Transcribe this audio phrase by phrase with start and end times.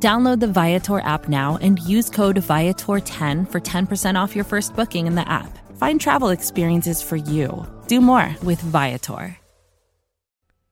[0.00, 5.08] Download the Viator app now and use code Viator10 for 10% off your first booking
[5.08, 5.58] in the app.
[5.76, 7.66] Find travel experiences for you.
[7.88, 9.36] Do more with Viator.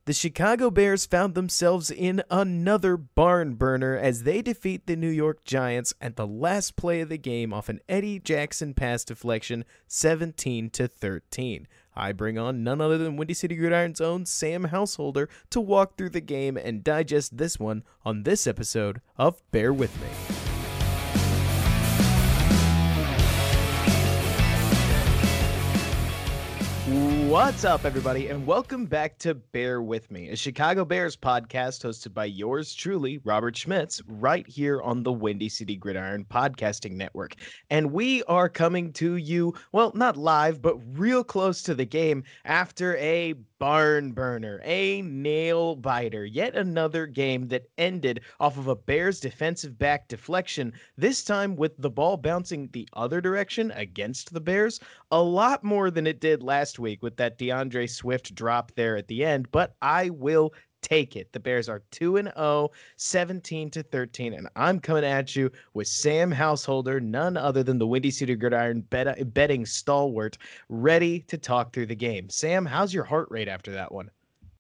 [0.05, 5.43] The Chicago Bears found themselves in another barn burner as they defeat the New York
[5.45, 10.71] Giants at the last play of the game off an Eddie Jackson pass deflection 17
[10.71, 11.67] to 13.
[11.97, 16.11] I bring on none other than Windy City Gridiron's own Sam Householder to walk through
[16.11, 20.46] the game and digest this one on this episode of Bear With Me.
[27.37, 32.15] What's up, everybody, and welcome back to Bear With Me, a Chicago Bears podcast hosted
[32.15, 37.35] by yours truly, Robert Schmitz, right here on the Windy City Gridiron Podcasting Network.
[37.69, 42.25] And we are coming to you, well, not live, but real close to the game
[42.47, 48.77] after a barn burner, a nail biter, yet another game that ended off of a
[48.77, 54.41] Bears defensive back deflection, this time with the ball bouncing the other direction against the
[54.41, 58.97] Bears, a lot more than it did last week with that D'Andre Swift drop there
[58.97, 60.53] at the end, but I will
[60.87, 61.33] take it.
[61.33, 65.89] The Bears are 2 and 0, 17 to 13 and I'm coming at you with
[65.89, 71.73] Sam Householder, none other than the Windy City Gridiron bet- betting stalwart, ready to talk
[71.73, 72.31] through the game.
[72.31, 74.11] Sam, how's your heart rate after that one?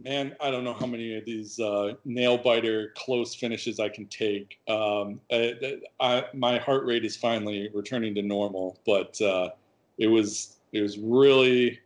[0.02, 4.06] Man, I don't know how many of these uh, nail biter close finishes I can
[4.06, 4.58] take.
[4.68, 9.50] Um, I, I, my heart rate is finally returning to normal, but uh,
[9.96, 11.80] it was it was really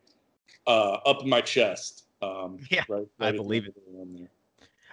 [0.66, 2.06] uh, up in my chest.
[2.22, 3.74] Um, yeah, right, right I believe it.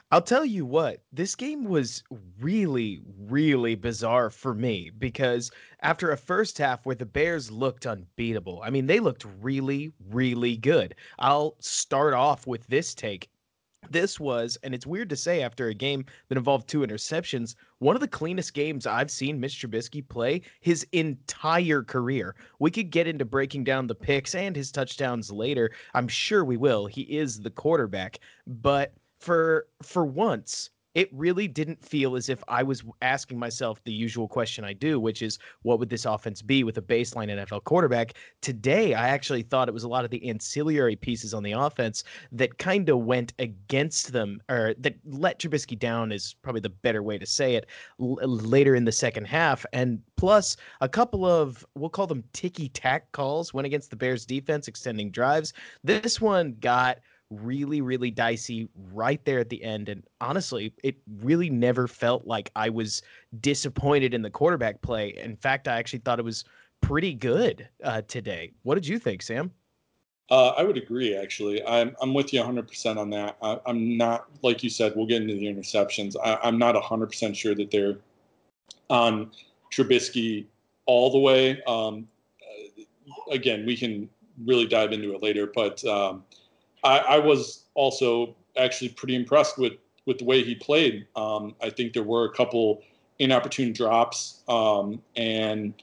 [0.09, 2.01] I'll tell you what, this game was
[2.39, 8.61] really, really bizarre for me because after a first half where the Bears looked unbeatable,
[8.63, 10.95] I mean, they looked really, really good.
[11.19, 13.29] I'll start off with this take
[13.91, 17.95] this was, and it's weird to say after a game that involved two interceptions, one
[17.95, 22.35] of the cleanest games I've seen Mitch Trubisky play his entire career.
[22.59, 25.71] We could get into breaking down the picks and his touchdowns later.
[25.93, 26.85] I'm sure we will.
[26.85, 32.63] He is the quarterback, but for for once, it really didn't feel as if I
[32.63, 36.63] was asking myself the usual question I do, which is what would this offense be
[36.63, 38.15] with a baseline NFL quarterback?
[38.41, 42.03] Today, I actually thought it was a lot of the ancillary pieces on the offense
[42.31, 47.03] that kind of went against them, or that let Trubisky down is probably the better
[47.03, 47.67] way to say it
[47.99, 49.67] l- later in the second half.
[49.73, 54.25] And plus, a couple of, we'll call them ticky tack calls went against the Bears
[54.25, 55.53] defense, extending drives.
[55.83, 56.97] This one got
[57.29, 59.89] really, really dicey right there at the end.
[59.89, 63.01] And honestly, it really never felt like I was
[63.41, 65.17] disappointed in the quarterback play.
[65.17, 66.45] In fact, I actually thought it was
[66.81, 68.51] pretty good uh, today.
[68.63, 69.51] What did you think, Sam?
[70.29, 71.15] Uh, I would agree.
[71.15, 73.37] Actually, I'm I'm with you 100 percent on that.
[73.41, 74.91] I, am not like you said.
[74.93, 76.15] We'll get into the interceptions.
[76.21, 77.95] I, am not 100 percent sure that they're
[78.89, 79.31] on
[79.71, 80.45] Trubisky
[80.85, 81.63] all the way.
[81.65, 82.09] Um,
[82.41, 84.09] uh, again, we can
[84.45, 86.25] really dive into it later, but um,
[86.87, 89.73] I, I was also actually pretty impressed with
[90.05, 91.05] with the way he played.
[91.15, 92.81] Um, I think there were a couple
[93.19, 95.73] inopportune drops um, and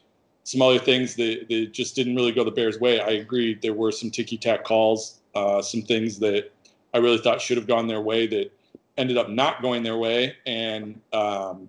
[0.45, 3.01] some other things that, that just didn't really go the Bears' way.
[3.01, 3.59] I agree.
[3.61, 6.53] There were some ticky tack calls, uh, some things that
[6.95, 8.51] I really thought should have gone their way that
[8.97, 10.37] ended up not going their way.
[10.47, 11.69] And, um,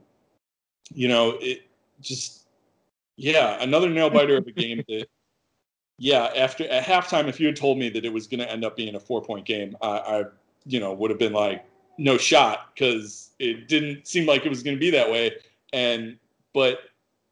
[0.94, 1.64] you know, it
[2.00, 2.48] just,
[3.18, 5.08] yeah, another nail biter of a game that
[5.98, 8.66] yeah, after at halftime, if you had told me that it was going to end
[8.66, 10.24] up being a four point game, I, I,
[10.66, 11.66] you know, would have been like,
[11.98, 15.32] no shot, because it didn't seem like it was going to be that way.
[15.72, 16.18] And
[16.54, 16.80] but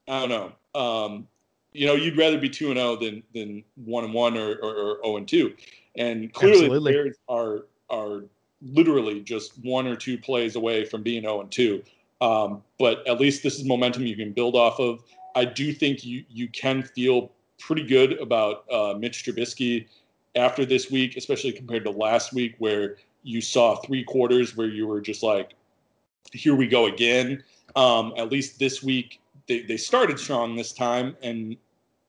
[0.07, 0.79] I don't know.
[0.79, 1.27] Um,
[1.73, 4.55] you know, you'd rather be two and zero oh than than one and one or
[4.57, 5.53] or zero and two.
[5.95, 6.91] And clearly, Absolutely.
[6.91, 8.23] the Bears are are
[8.61, 11.83] literally just one or two plays away from being zero and two.
[12.21, 15.03] Um, but at least this is momentum you can build off of.
[15.35, 19.87] I do think you you can feel pretty good about uh, Mitch Trubisky
[20.35, 24.87] after this week, especially compared to last week, where you saw three quarters where you
[24.87, 25.53] were just like,
[26.31, 27.43] here we go again.
[27.75, 31.57] Um, at least this week, they, they started strong this time and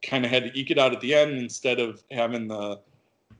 [0.02, 2.80] kind of had to eke it out at the end instead of having the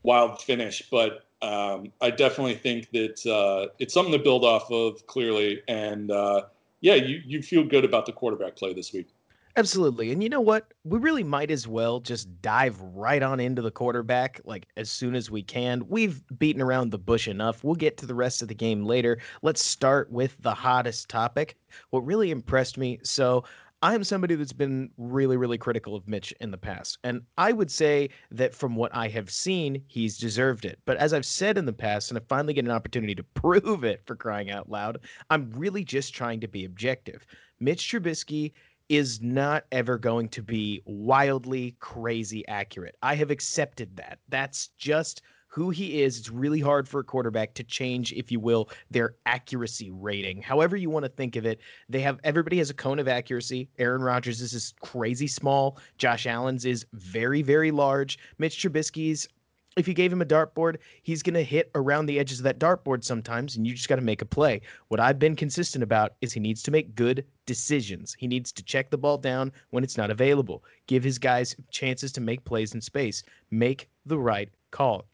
[0.02, 0.82] wild finish.
[0.90, 5.62] But um, I definitely think that uh, it's something to build off of clearly.
[5.68, 6.42] And uh,
[6.80, 9.08] yeah, you, you feel good about the quarterback play this week.
[9.56, 10.10] Absolutely.
[10.10, 10.74] And you know what?
[10.82, 15.14] We really might as well just dive right on into the quarterback like as soon
[15.14, 15.86] as we can.
[15.88, 17.62] We've beaten around the bush enough.
[17.62, 19.18] We'll get to the rest of the game later.
[19.42, 21.56] Let's start with the hottest topic.
[21.90, 22.98] What really impressed me.
[23.04, 23.44] So,
[23.82, 26.96] I am somebody that's been really, really critical of Mitch in the past.
[27.04, 30.78] And I would say that from what I have seen, he's deserved it.
[30.86, 33.84] But as I've said in the past, and I finally get an opportunity to prove
[33.84, 37.26] it for crying out loud, I'm really just trying to be objective.
[37.60, 38.52] Mitch Trubisky
[38.88, 42.96] is not ever going to be wildly crazy accurate.
[43.02, 44.19] I have accepted that.
[44.28, 46.19] That's just who he is.
[46.19, 50.42] It's really hard for a quarterback to change, if you will, their accuracy rating.
[50.42, 53.70] However you want to think of it, they have everybody has a cone of accuracy.
[53.78, 55.78] Aaron Rodgers is crazy small.
[55.96, 58.19] Josh Allen's is very, very large.
[58.38, 59.28] Mitch Trubisky's
[59.76, 62.59] if you gave him a dartboard, he's going to hit around the edges of that
[62.59, 64.61] dartboard sometimes, and you just got to make a play.
[64.88, 68.15] What I've been consistent about is he needs to make good decisions.
[68.19, 72.12] He needs to check the ball down when it's not available, give his guys chances
[72.12, 75.06] to make plays in space, make the right call.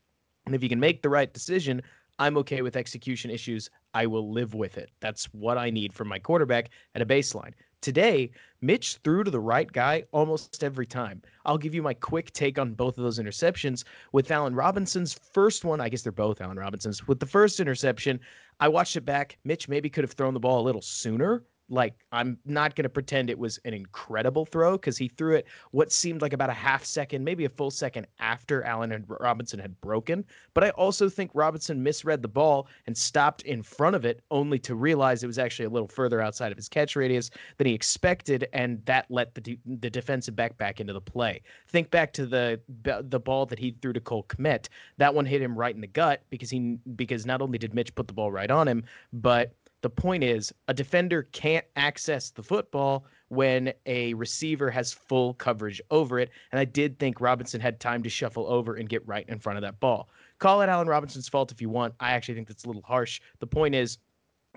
[0.46, 1.82] And if you can make the right decision,
[2.18, 3.70] I'm okay with execution issues.
[3.94, 4.90] I will live with it.
[5.00, 7.52] That's what I need from my quarterback at a baseline.
[7.80, 8.30] Today,
[8.60, 11.22] Mitch threw to the right guy almost every time.
[11.46, 13.84] I'll give you my quick take on both of those interceptions.
[14.12, 17.08] With Allen Robinson's first one, I guess they're both Allen Robinson's.
[17.08, 18.20] With the first interception,
[18.60, 19.38] I watched it back.
[19.44, 22.90] Mitch maybe could have thrown the ball a little sooner like I'm not going to
[22.90, 26.54] pretend it was an incredible throw because he threw it what seemed like about a
[26.54, 30.24] half second, maybe a full second after Allen and Robinson had broken.
[30.52, 34.58] But I also think Robinson misread the ball and stopped in front of it, only
[34.60, 37.74] to realize it was actually a little further outside of his catch radius than he
[37.74, 41.40] expected, and that let the de- the defensive back back into the play.
[41.68, 44.68] Think back to the the ball that he threw to Cole Kmet.
[44.98, 47.94] That one hit him right in the gut because he because not only did Mitch
[47.94, 52.42] put the ball right on him, but the point is, a defender can't access the
[52.42, 56.30] football when a receiver has full coverage over it.
[56.52, 59.56] And I did think Robinson had time to shuffle over and get right in front
[59.56, 60.10] of that ball.
[60.38, 61.94] Call it Allen Robinson's fault if you want.
[62.00, 63.20] I actually think that's a little harsh.
[63.38, 63.98] The point is,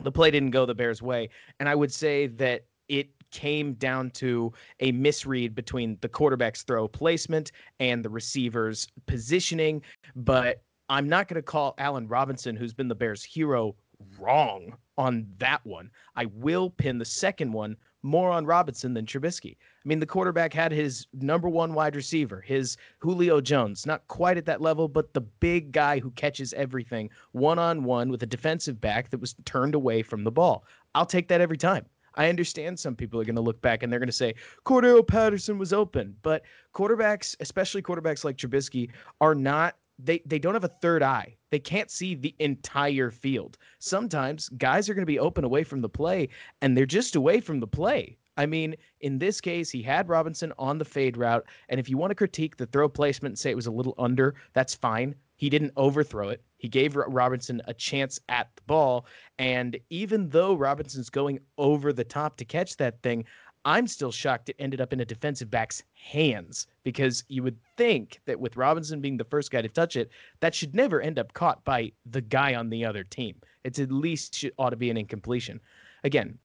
[0.01, 1.29] the play didn't go the Bears' way.
[1.59, 6.87] And I would say that it came down to a misread between the quarterback's throw
[6.87, 9.81] placement and the receiver's positioning.
[10.15, 13.75] But I'm not going to call Allen Robinson, who's been the Bears' hero,
[14.19, 15.89] wrong on that one.
[16.15, 19.55] I will pin the second one more on Robinson than Trubisky.
[19.55, 24.37] I mean, the quarterback had his number one wide receiver, his Julio Jones, not quite
[24.37, 28.27] at that level, but the big guy who catches everything one on one with a
[28.27, 30.65] defensive back that was turned away from the ball.
[30.93, 31.85] I'll take that every time.
[32.15, 34.35] I understand some people are going to look back and they're going to say
[34.65, 38.89] Cordarrelle Patterson was open, but quarterbacks, especially quarterbacks like Trubisky,
[39.19, 41.35] are not they they don't have a third eye.
[41.53, 43.59] They can't see the entire field.
[43.77, 46.29] Sometimes guys are going to be open away from the play
[46.63, 48.17] and they're just away from the play.
[48.37, 51.45] I mean, in this case, he had Robinson on the fade route.
[51.69, 53.93] And if you want to critique the throw placement and say it was a little
[53.99, 55.13] under, that's fine.
[55.35, 56.43] He didn't overthrow it.
[56.57, 59.05] He gave Robinson a chance at the ball.
[59.37, 63.25] And even though Robinson's going over the top to catch that thing,
[63.65, 68.19] I'm still shocked it ended up in a defensive back's hands because you would think
[68.25, 70.09] that with Robinson being the first guy to touch it,
[70.41, 73.35] that should never end up caught by the guy on the other team.
[73.63, 75.61] It's at least ought to be an incompletion.
[76.03, 76.37] Again,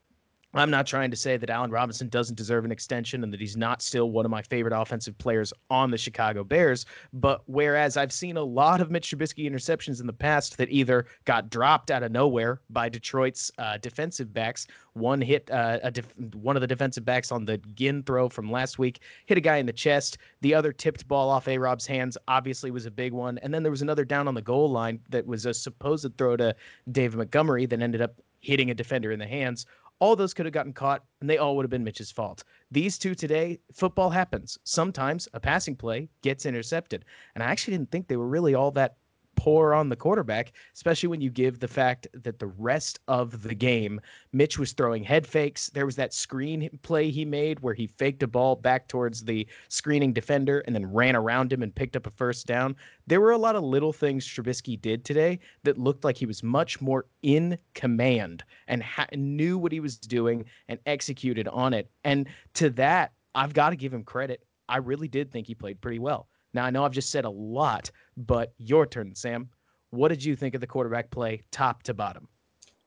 [0.54, 3.56] I'm not trying to say that Allen Robinson doesn't deserve an extension and that he's
[3.56, 6.86] not still one of my favorite offensive players on the Chicago Bears.
[7.12, 11.04] But whereas I've seen a lot of Mitch Trubisky interceptions in the past that either
[11.26, 16.56] got dropped out of nowhere by Detroit's uh, defensive backs, one hit uh, def- one
[16.56, 19.66] of the defensive backs on the Ginn throw from last week, hit a guy in
[19.66, 20.16] the chest.
[20.40, 23.36] The other tipped ball off A Rob's hands obviously was a big one.
[23.38, 26.38] And then there was another down on the goal line that was a supposed throw
[26.38, 26.56] to
[26.90, 29.66] David Montgomery that ended up hitting a defender in the hands
[30.00, 32.44] all those could have gotten caught, and they all would have been Mitch's fault.
[32.70, 34.58] These two today, football happens.
[34.64, 37.04] Sometimes a passing play gets intercepted.
[37.34, 38.96] And I actually didn't think they were really all that
[39.38, 43.54] poor on the quarterback, especially when you give the fact that the rest of the
[43.54, 44.00] game,
[44.32, 45.70] Mitch was throwing head fakes.
[45.70, 49.46] There was that screen play he made where he faked a ball back towards the
[49.68, 52.74] screening defender and then ran around him and picked up a first down.
[53.06, 56.42] There were a lot of little things Trubisky did today that looked like he was
[56.42, 61.88] much more in command and ha- knew what he was doing and executed on it.
[62.02, 64.42] And to that, I've got to give him credit.
[64.68, 66.26] I really did think he played pretty well.
[66.58, 69.48] Now, I know I've just said a lot, but your turn, Sam.
[69.90, 72.26] What did you think of the quarterback play, top to bottom?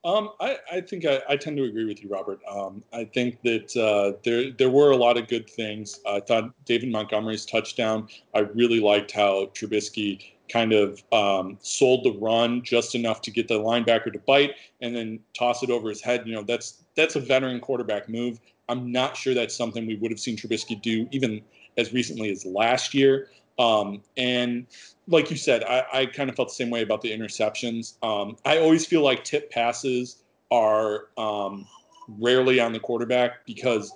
[0.04, 2.42] Um, I, I, think I, I, tend to agree with you, Robert.
[2.50, 6.02] Um, I think that uh, there there were a lot of good things.
[6.06, 8.10] I thought David Montgomery's touchdown.
[8.36, 13.48] I really liked how Trubisky kind of um, sold the run just enough to get
[13.48, 16.24] the linebacker to bite and then toss it over his head.
[16.26, 18.42] You know, that's that's a veteran quarterback move.
[18.68, 21.42] I'm not sure that's something we would have seen Trubisky do even
[21.78, 23.30] as recently as last year.
[23.60, 24.66] Um, and
[25.08, 28.02] like you said, I, I, kind of felt the same way about the interceptions.
[28.04, 31.68] Um, I always feel like tip passes are um,
[32.08, 33.92] rarely on the quarterback because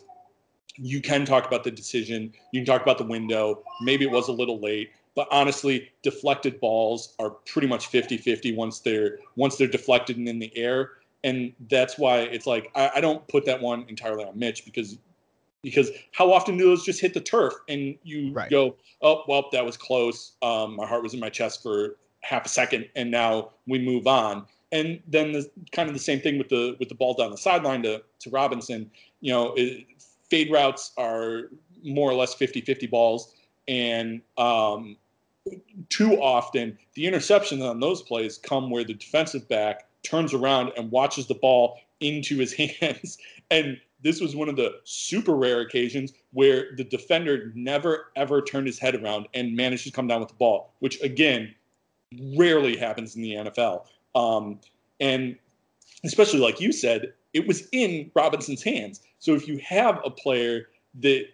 [0.78, 3.64] you can talk about the decision, you can talk about the window.
[3.82, 8.80] Maybe it was a little late, but honestly, deflected balls are pretty much 50-50 once
[8.80, 10.92] they're once they're deflected and in the air.
[11.24, 14.98] And that's why it's like I, I don't put that one entirely on Mitch because
[15.66, 18.52] because how often do those just hit the turf and you right.
[18.52, 20.34] go, oh well, that was close.
[20.44, 24.06] Um, my heart was in my chest for half a second, and now we move
[24.06, 24.46] on.
[24.72, 27.38] And then the kind of the same thing with the with the ball down the
[27.38, 28.92] sideline to to Robinson.
[29.22, 29.88] You know, it,
[30.30, 31.50] fade routes are
[31.84, 33.34] more or less 50-50 balls,
[33.68, 34.98] and um,
[35.90, 40.92] too often the interceptions on those plays come where the defensive back turns around and
[40.92, 43.18] watches the ball into his hands
[43.50, 48.68] and this was one of the super rare occasions where the defender never ever turned
[48.68, 51.54] his head around and managed to come down with the ball, which again
[52.38, 53.86] rarely happens in the NFL.
[54.14, 54.60] Um,
[55.00, 55.36] and
[56.04, 59.02] especially like you said, it was in Robinson's hands.
[59.20, 60.70] So if you have a player
[61.02, 61.26] that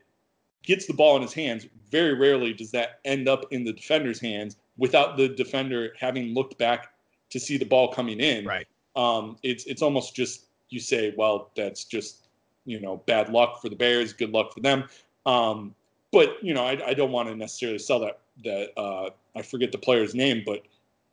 [0.63, 4.19] gets the ball in his hands, very rarely does that end up in the defender's
[4.19, 6.93] hands without the defender having looked back
[7.29, 8.45] to see the ball coming in.
[8.45, 8.67] Right.
[8.95, 12.20] Um, it's it's almost just you say, well, that's just
[12.65, 14.85] you know bad luck for the Bears, good luck for them.
[15.25, 15.75] Um,
[16.11, 19.71] but you know, I, I don't want to necessarily sell that that uh, I forget
[19.71, 20.63] the player's name, but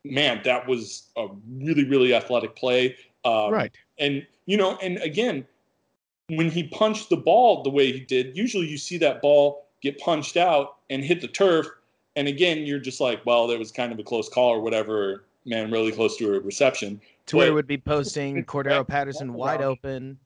[0.04, 1.26] man, that was a
[1.60, 2.96] really really athletic play.
[3.24, 3.72] Um, right.
[3.98, 5.46] And you know, and again,
[6.28, 9.98] when he punched the ball the way he did, usually you see that ball get
[9.98, 11.66] punched out and hit the turf.
[12.16, 15.24] And again, you're just like, well, there was kind of a close call or whatever,
[15.44, 17.00] man, really close to a reception.
[17.26, 20.18] Twitter but, would be posting Cordarrelle Patterson wide open.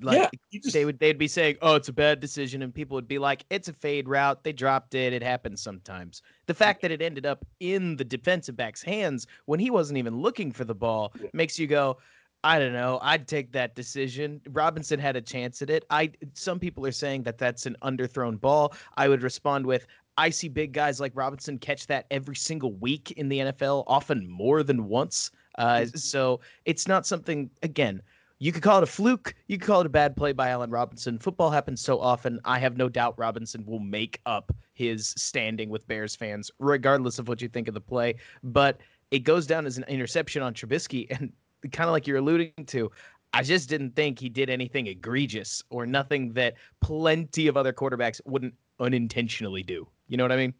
[0.00, 2.94] Like yeah, just, they would they'd be saying, "Oh, it's a bad decision," and people
[2.94, 4.44] would be like, "It's a fade route.
[4.44, 5.12] They dropped it.
[5.12, 9.58] It happens sometimes." The fact that it ended up in the defensive back's hands when
[9.58, 11.28] he wasn't even looking for the ball yeah.
[11.32, 11.98] makes you go,
[12.44, 13.00] I don't know.
[13.02, 14.40] I'd take that decision.
[14.50, 15.84] Robinson had a chance at it.
[15.90, 18.74] I some people are saying that that's an underthrown ball.
[18.96, 19.86] I would respond with
[20.16, 24.28] I see big guys like Robinson catch that every single week in the NFL, often
[24.28, 25.30] more than once.
[25.56, 25.96] Uh, mm-hmm.
[25.96, 28.02] so it's not something again.
[28.40, 29.34] You could call it a fluke.
[29.48, 31.18] You could call it a bad play by Allen Robinson.
[31.18, 32.38] Football happens so often.
[32.44, 37.26] I have no doubt Robinson will make up his standing with Bears fans, regardless of
[37.26, 38.14] what you think of the play.
[38.44, 38.80] But
[39.10, 41.32] it goes down as an interception on Trubisky, and
[41.72, 42.90] kind of like you're alluding to,
[43.32, 48.20] I just didn't think he did anything egregious or nothing that plenty of other quarterbacks
[48.24, 49.86] wouldn't unintentionally do.
[50.06, 50.54] You know what I mean?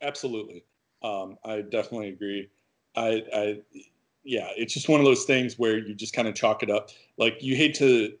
[0.00, 0.64] Absolutely.
[1.02, 2.48] Um, I definitely agree.
[2.96, 3.60] I, I,
[4.28, 6.90] yeah, it's just one of those things where you just kind of chalk it up.
[7.16, 8.12] Like you hate to,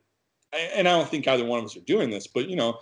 [0.74, 2.80] and I don't think either one of us are doing this, but you know,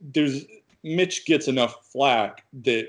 [0.00, 0.44] there's
[0.84, 2.88] Mitch gets enough flack that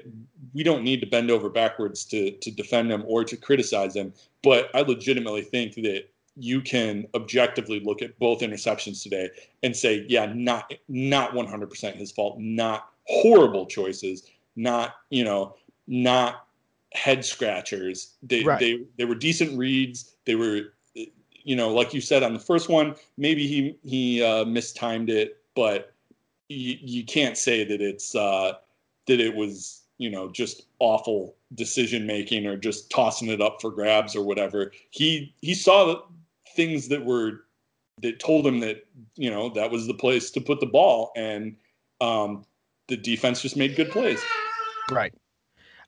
[0.54, 4.12] we don't need to bend over backwards to to defend him or to criticize him.
[4.44, 9.30] But I legitimately think that you can objectively look at both interceptions today
[9.64, 14.24] and say, yeah, not not 100% his fault, not horrible choices,
[14.58, 15.56] not you know,
[15.88, 16.47] not
[16.94, 18.16] head scratchers.
[18.22, 18.60] They right.
[18.60, 20.16] they they were decent reads.
[20.26, 24.46] They were, you know, like you said on the first one, maybe he he uh,
[24.46, 25.94] mistimed it, but
[26.50, 28.54] you, you can't say that it's uh,
[29.08, 33.72] that it was you know just awful decision making or just tossing it up for
[33.72, 34.72] grabs or whatever.
[34.92, 36.02] He he saw
[36.56, 37.44] things that were
[38.02, 41.56] that told him that you know that was the place to put the ball, and
[42.02, 42.46] um,
[42.88, 44.22] the defense just made good plays.
[44.90, 45.14] Right.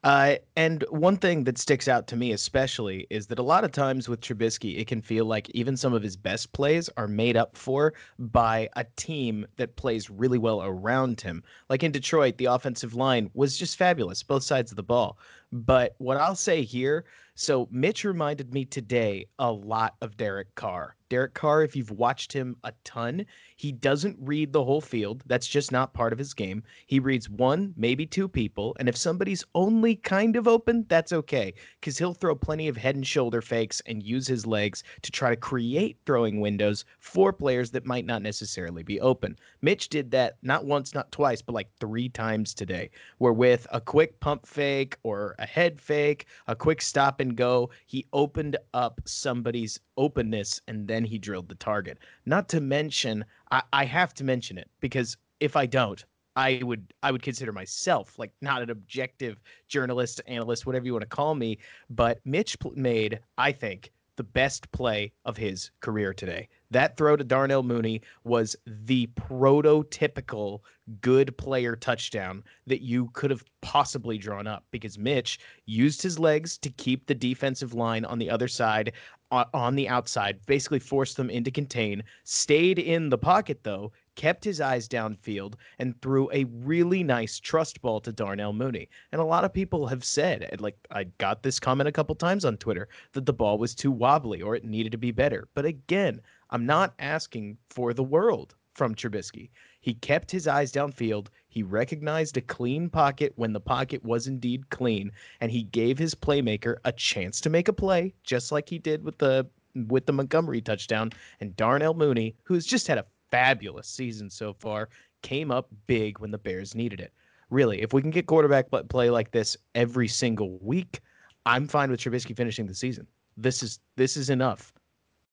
[0.03, 3.71] Uh, and one thing that sticks out to me especially is that a lot of
[3.71, 7.35] times with Trubisky, it can feel like even some of his best plays are made
[7.35, 11.43] up for by a team that plays really well around him.
[11.69, 15.17] Like in Detroit, the offensive line was just fabulous, both sides of the ball.
[15.51, 17.03] But what I'll say here
[17.39, 20.97] so Mitch reminded me today a lot of Derek Carr.
[21.09, 23.25] Derek Carr, if you've watched him a ton,
[23.55, 25.23] he doesn't read the whole field.
[25.25, 26.63] That's just not part of his game.
[26.85, 28.75] He reads one, maybe two people.
[28.79, 31.53] And if somebody's only kind of open, that's okay.
[31.79, 35.31] Because he'll throw plenty of head and shoulder fakes and use his legs to try
[35.31, 39.35] to create throwing windows for players that might not necessarily be open.
[39.61, 43.81] Mitch did that not once, not twice, but like three times today, where with a
[43.81, 47.69] quick pump fake or a head fake, a quick stop and go.
[47.87, 51.97] He opened up somebody's openness and then he drilled the target.
[52.25, 56.03] Not to mention, I, I have to mention it because if I don't,
[56.35, 61.01] I would I would consider myself like not an objective journalist, analyst, whatever you want
[61.01, 61.57] to call me.
[61.89, 66.49] But Mitch made, I think, the best play of his career today.
[66.71, 70.59] That throw to Darnell Mooney was the prototypical
[70.99, 76.57] good player touchdown that you could have possibly drawn up because Mitch used his legs
[76.57, 78.91] to keep the defensive line on the other side
[79.31, 84.43] uh, on the outside, basically forced them into contain, stayed in the pocket though, kept
[84.43, 88.89] his eyes downfield, and threw a really nice trust ball to Darnell Mooney.
[89.13, 92.43] And a lot of people have said, like I got this comment a couple times
[92.43, 95.47] on Twitter, that the ball was too wobbly or it needed to be better.
[95.53, 99.51] But again, I'm not asking for the world from Trubisky.
[99.79, 101.27] He kept his eyes downfield.
[101.47, 106.13] He recognized a clean pocket when the pocket was indeed clean, and he gave his
[106.13, 109.47] playmaker a chance to make a play, just like he did with the
[109.87, 111.11] with the Montgomery touchdown.
[111.39, 114.89] And Darnell Mooney, who has just had a fabulous season so far,
[115.21, 117.13] came up big when the Bears needed it.
[117.49, 120.99] Really, if we can get quarterback play like this every single week,
[121.45, 123.07] I'm fine with Trubisky finishing the season.
[123.37, 124.73] This is this is enough.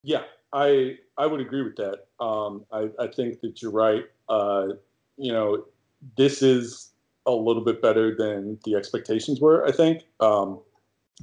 [0.03, 0.23] Yeah,
[0.53, 2.07] I I would agree with that.
[2.19, 4.05] Um, I, I think that you're right.
[4.29, 4.69] Uh,
[5.19, 5.65] you know,
[6.17, 6.93] this is
[7.27, 9.67] a little bit better than the expectations were.
[9.67, 10.61] I think um,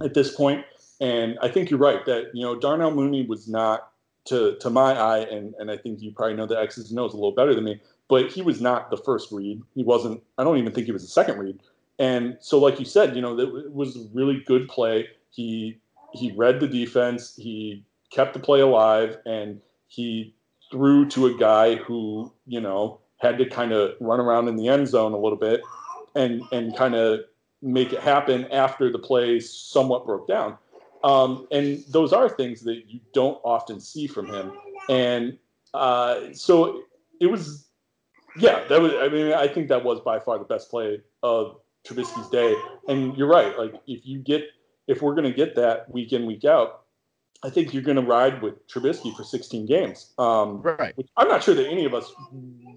[0.01, 0.65] at this point,
[1.01, 3.92] and I think you're right that you know Darnell Mooney was not
[4.25, 7.13] to to my eye, and and I think you probably know the X's and O's
[7.13, 7.80] a little better than me.
[8.10, 9.62] But he was not the first read.
[9.75, 10.22] He wasn't.
[10.38, 11.60] I don't even think he was the second read.
[12.00, 15.08] And so, like you said, you know, it was a really good play.
[15.30, 15.77] He
[16.13, 17.36] he read the defense.
[17.36, 20.36] He kept the play alive, and he
[20.72, 24.68] threw to a guy who you know had to kind of run around in the
[24.68, 25.62] end zone a little bit
[26.15, 27.22] and and kind of
[27.62, 30.58] make it happen after the play somewhat broke down.
[31.03, 34.53] Um, and those are things that you don't often see from him.
[34.89, 35.38] And
[35.74, 36.83] uh, so
[37.19, 37.67] it was,
[38.38, 38.93] yeah, that was.
[38.93, 42.55] I mean, I think that was by far the best play of Trubisky's day.
[42.88, 43.57] And you're right.
[43.57, 44.45] Like if you get,
[44.88, 46.83] if we're going to get that week in week out,
[47.43, 50.13] I think you're going to ride with Trubisky for 16 games.
[50.17, 50.95] Um, right.
[51.17, 52.12] I'm not sure that any of us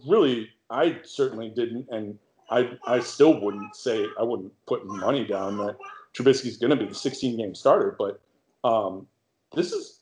[0.06, 0.50] really.
[0.68, 2.18] I certainly didn't, and
[2.50, 5.76] I I still wouldn't say I wouldn't put money down that
[6.16, 7.94] Trubisky's going to be the 16 game starter.
[7.98, 8.20] But
[8.64, 9.06] um,
[9.54, 10.00] this is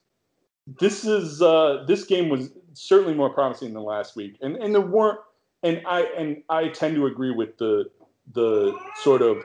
[0.80, 4.80] this is uh, this game was certainly more promising than last week, and and there
[4.80, 5.20] weren't.
[5.62, 7.90] And I and I tend to agree with the
[8.32, 9.42] the sort of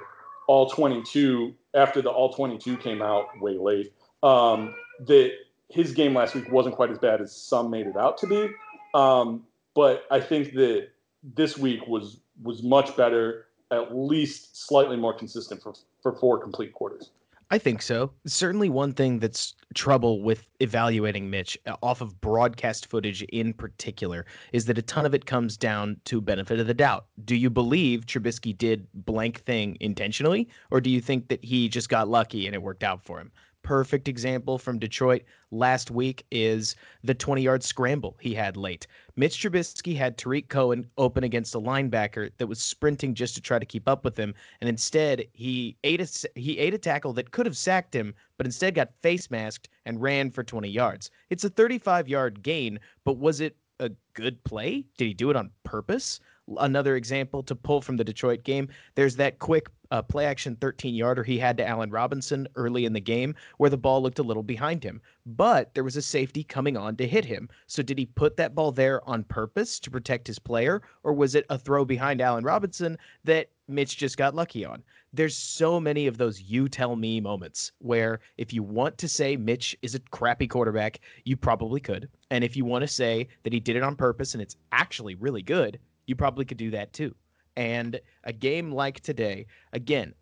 [0.48, 3.94] all 22 after the all 22 came out way late.
[4.24, 4.76] Um,
[5.08, 5.32] that
[5.70, 8.50] his game last week wasn't quite as bad as some made it out to be.
[8.94, 9.44] Um,
[9.76, 10.90] but I think that
[11.24, 16.74] this week was was much better, at least slightly more consistent for for four complete
[16.74, 17.12] quarters.
[17.52, 18.12] I think so.
[18.28, 24.28] Certainly, one thing that's trouble with evaluating Mitch uh, off of broadcast footage in particular
[24.54, 27.08] is that a ton of it comes down to benefit of the doubt.
[27.26, 31.90] Do you believe Trubisky did blank thing intentionally, or do you think that he just
[31.90, 33.32] got lucky and it worked out for him?
[33.64, 38.88] Perfect example from Detroit last week is the 20 yard scramble he had late.
[39.16, 43.60] Mitch Trubisky had Tarik Cohen open against a linebacker that was sprinting just to try
[43.60, 44.34] to keep up with him.
[44.62, 48.46] And instead, he ate a, he ate a tackle that could have sacked him, but
[48.46, 51.12] instead got face masked and ran for 20 yards.
[51.30, 54.86] It's a 35 yard gain, but was it a good play?
[54.98, 56.20] Did he do it on purpose?
[56.58, 60.94] Another example to pull from the Detroit game, there's that quick uh, play action 13
[60.94, 64.24] yarder he had to Allen Robinson early in the game where the ball looked a
[64.24, 65.02] little behind him.
[65.26, 67.50] But there was a safety coming on to hit him.
[67.68, 71.36] So did he put that ball there on purpose to protect his player, or was
[71.36, 74.84] it a throw behind Allen Robinson that Mitch just got lucky on?
[75.12, 79.36] There's so many of those you tell me moments where if you want to say
[79.36, 82.10] Mitch is a crappy quarterback, you probably could.
[82.30, 85.16] And if you want to say that he did it on purpose and it's actually
[85.16, 87.16] really good, you probably could do that too.
[87.60, 90.14] And a game like today, again,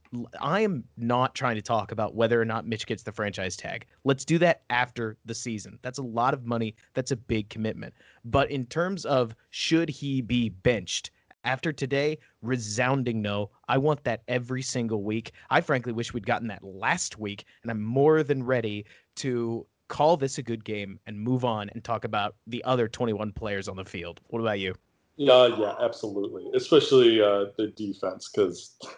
[0.42, 3.86] I am not trying to talk about whether or not Mitch gets the franchise tag.
[4.04, 5.78] Let's do that after the season.
[5.84, 6.76] That's a lot of money.
[6.96, 7.94] That's a big commitment.
[8.26, 11.12] But in terms of should he be benched
[11.44, 13.52] after today, resounding no.
[13.68, 15.34] I want that every single week.
[15.52, 20.18] I frankly wish we'd gotten that last week, and I'm more than ready to call
[20.18, 23.76] this a good game and move on and talk about the other 21 players on
[23.76, 24.22] the field.
[24.26, 24.74] What about you?
[25.18, 26.46] Yeah, yeah, absolutely.
[26.54, 28.76] Especially uh, the defense, because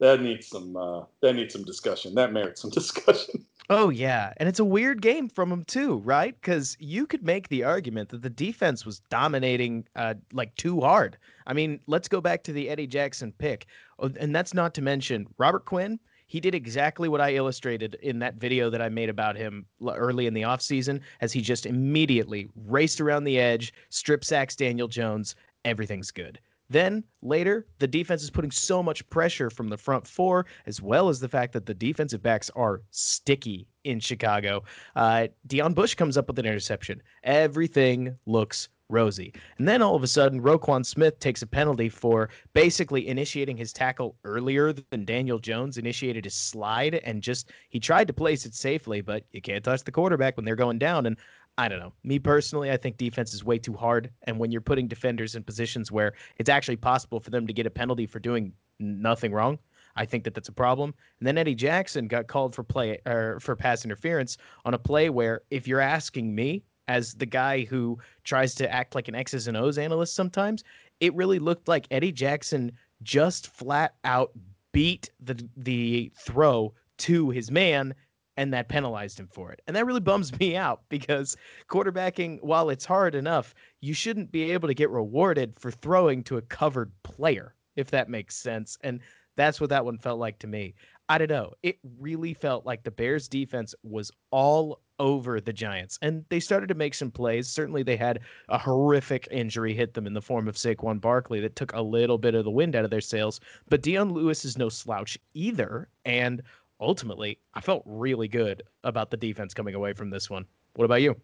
[0.00, 2.14] that needs some uh, that needs some discussion.
[2.14, 3.46] That merits some discussion.
[3.70, 6.34] Oh yeah, and it's a weird game from them too, right?
[6.40, 11.16] Because you could make the argument that the defense was dominating uh, like too hard.
[11.46, 13.66] I mean, let's go back to the Eddie Jackson pick,
[13.98, 18.20] oh, and that's not to mention Robert Quinn he did exactly what I illustrated in
[18.20, 22.48] that video that I made about him early in the offseason, as he just immediately
[22.66, 25.34] raced around the edge, strip sacks Daniel Jones.
[25.64, 26.38] Everything's good.
[26.68, 31.08] Then later, the defense is putting so much pressure from the front four, as well
[31.08, 34.62] as the fact that the defensive backs are sticky in Chicago.
[34.94, 37.02] Uh, Deon Bush comes up with an interception.
[37.24, 39.32] Everything looks rosy.
[39.58, 43.72] And then all of a sudden, Roquan Smith takes a penalty for basically initiating his
[43.72, 48.54] tackle earlier than Daniel Jones initiated his slide and just he tried to place it
[48.54, 51.06] safely, but you can't touch the quarterback when they're going down.
[51.06, 51.16] And
[51.58, 51.92] I don't know.
[52.04, 54.10] Me personally, I think defense is way too hard.
[54.22, 57.66] And when you're putting defenders in positions where it's actually possible for them to get
[57.66, 59.58] a penalty for doing nothing wrong,
[59.96, 60.94] I think that that's a problem.
[61.18, 65.10] And then Eddie Jackson got called for play or for pass interference on a play
[65.10, 69.48] where, if you're asking me, as the guy who tries to act like an X's
[69.48, 70.64] and O's analyst sometimes,
[71.00, 74.32] it really looked like Eddie Jackson just flat out
[74.72, 77.94] beat the the throw to his man
[78.36, 79.60] and that penalized him for it.
[79.66, 81.36] And that really bums me out because
[81.68, 86.38] quarterbacking, while it's hard enough, you shouldn't be able to get rewarded for throwing to
[86.38, 88.78] a covered player, if that makes sense.
[88.82, 89.00] And
[89.36, 90.74] that's what that one felt like to me.
[91.08, 91.52] I don't know.
[91.62, 95.98] It really felt like the Bears defense was all over the Giants.
[96.02, 97.48] And they started to make some plays.
[97.48, 101.56] Certainly they had a horrific injury hit them in the form of Saquon Barkley that
[101.56, 103.40] took a little bit of the wind out of their sails.
[103.68, 105.88] But Dion Lewis is no slouch either.
[106.04, 106.42] And
[106.80, 110.44] ultimately, I felt really good about the defense coming away from this one.
[110.74, 111.16] What about you?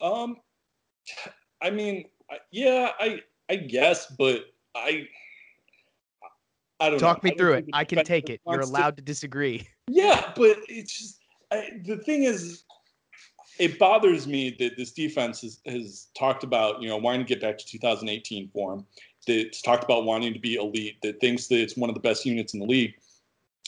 [0.00, 0.36] Um,
[1.62, 2.04] I mean,
[2.50, 5.06] yeah, I I guess, but I
[6.80, 7.30] I don't talk know.
[7.30, 7.66] me through it.
[7.72, 8.40] I can take it.
[8.46, 9.68] You're allowed to, to disagree.
[9.88, 11.20] Yeah, but it's just
[11.52, 12.64] I, the thing is,
[13.58, 17.40] it bothers me that this defense has, has talked about you know wanting to get
[17.40, 18.86] back to 2018 form.
[19.26, 20.96] That's talked about wanting to be elite.
[21.02, 22.94] That thinks that it's one of the best units in the league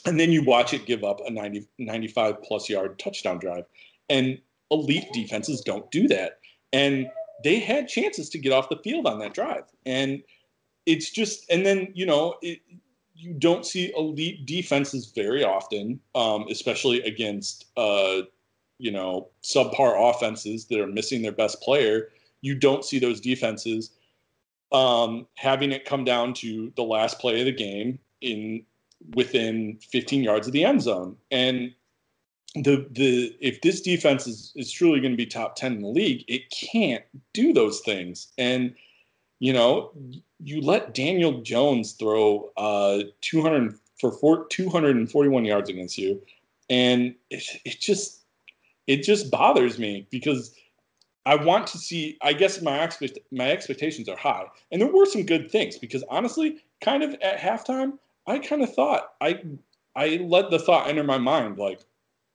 [0.05, 3.65] and then you watch it give up a 90, 95 plus yard touchdown drive.
[4.11, 4.39] And
[4.71, 6.41] elite defenses don't do that.
[6.73, 7.09] And
[7.43, 9.65] they had chances to get off the field on that drive.
[9.87, 10.23] And
[10.87, 12.61] it's just, and then, you know, it,
[13.15, 18.23] you don't see elite defenses very often, um, especially against, uh,
[18.79, 22.09] you know, subpar offenses that are missing their best player.
[22.41, 23.91] You don't see those defenses
[24.73, 28.65] um, having it come down to the last play of the game in
[29.15, 31.17] within 15 yards of the end zone.
[31.31, 31.73] And
[32.55, 35.89] the the if this defense is, is truly going to be top 10 in the
[35.89, 38.29] league, it can't do those things.
[38.39, 38.75] And
[39.41, 39.93] you know,
[40.43, 46.21] you let Daniel Jones throw uh 200 for four, 241 yards against you,
[46.69, 48.24] and it, it just
[48.87, 50.55] it just bothers me because
[51.27, 52.19] I want to see.
[52.23, 56.05] I guess my expect my expectations are high, and there were some good things because
[56.09, 59.43] honestly, kind of at halftime, I kind of thought I
[59.97, 61.81] I let the thought enter my mind like,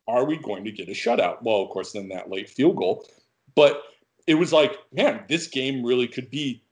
[0.08, 1.42] are we going to get a shutout?
[1.42, 3.06] Well, of course, then that late field goal,
[3.54, 3.82] but
[4.26, 6.62] it was like, man, this game really could be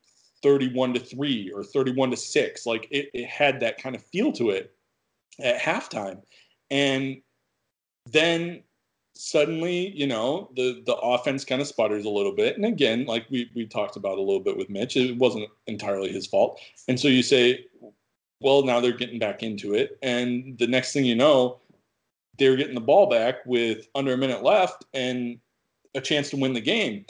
[0.42, 4.32] 31 to 3 or 31 to 6 like it, it had that kind of feel
[4.32, 4.72] to it
[5.40, 6.22] at halftime
[6.70, 7.20] and
[8.06, 8.62] then
[9.20, 13.26] suddenly you know the the offense kind of sputters a little bit and again like
[13.30, 17.00] we we talked about a little bit with mitch it wasn't entirely his fault and
[17.00, 17.64] so you say
[18.40, 19.98] well, now they're getting back into it.
[20.02, 21.58] And the next thing you know,
[22.38, 25.38] they're getting the ball back with under a minute left and
[25.94, 27.04] a chance to win the game.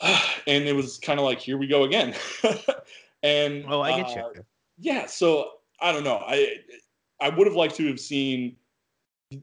[0.46, 2.14] And it was kind of like, here we go again.
[3.22, 4.44] and oh, I get uh, you.
[4.78, 5.06] Yeah.
[5.06, 6.22] So I don't know.
[6.26, 6.56] I
[7.18, 8.56] I would have liked to have seen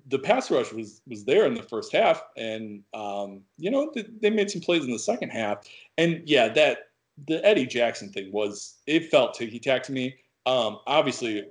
[0.07, 4.05] the pass rush was was there in the first half, and um, you know they,
[4.21, 5.67] they made some plays in the second half.
[5.97, 6.89] And yeah, that
[7.27, 10.15] the Eddie Jackson thing was it felt ticky tack to me.
[10.45, 11.45] Um, obviously,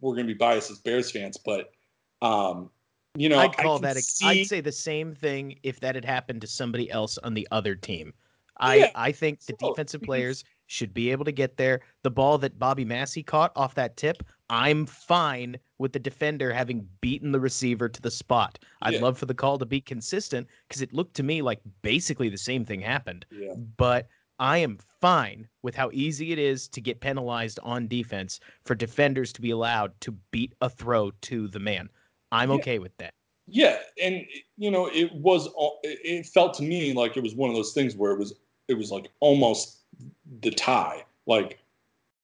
[0.00, 1.72] we're going to be biased as Bears fans, but
[2.22, 2.70] um,
[3.16, 3.96] you know, I'd call that.
[3.96, 4.26] A, see...
[4.26, 7.74] I'd say the same thing if that had happened to somebody else on the other
[7.74, 8.12] team.
[8.58, 11.80] I yeah, I think the defensive players should be able to get there.
[12.02, 16.86] The ball that Bobby Massie caught off that tip, I'm fine with the defender having
[17.00, 18.58] beaten the receiver to the spot.
[18.82, 19.00] I'd yeah.
[19.00, 22.38] love for the call to be consistent because it looked to me like basically the
[22.38, 23.24] same thing happened.
[23.30, 23.54] Yeah.
[23.76, 28.74] But I am fine with how easy it is to get penalized on defense for
[28.74, 31.88] defenders to be allowed to beat a throw to the man.
[32.32, 32.56] I'm yeah.
[32.56, 33.14] okay with that.
[33.46, 34.24] Yeah, and
[34.56, 35.48] you know, it was
[35.82, 38.34] it felt to me like it was one of those things where it was
[38.68, 39.80] it was like almost
[40.40, 41.04] the tie.
[41.26, 41.58] Like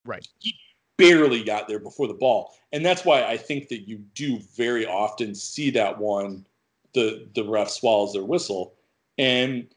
[0.06, 0.26] right.
[0.38, 0.54] He
[1.00, 2.54] barely got there before the ball.
[2.72, 6.46] And that's why I think that you do very often see that one
[6.92, 8.74] the the ref swallows their whistle.
[9.18, 9.68] And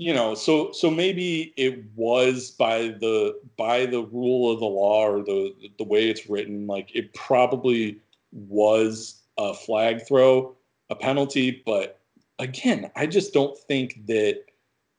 [0.00, 5.06] you know so so maybe it was by the by the rule of the law
[5.06, 8.00] or the the way it's written like it probably
[8.32, 10.56] was a flag throw
[10.88, 12.00] a penalty but
[12.38, 14.38] again i just don't think that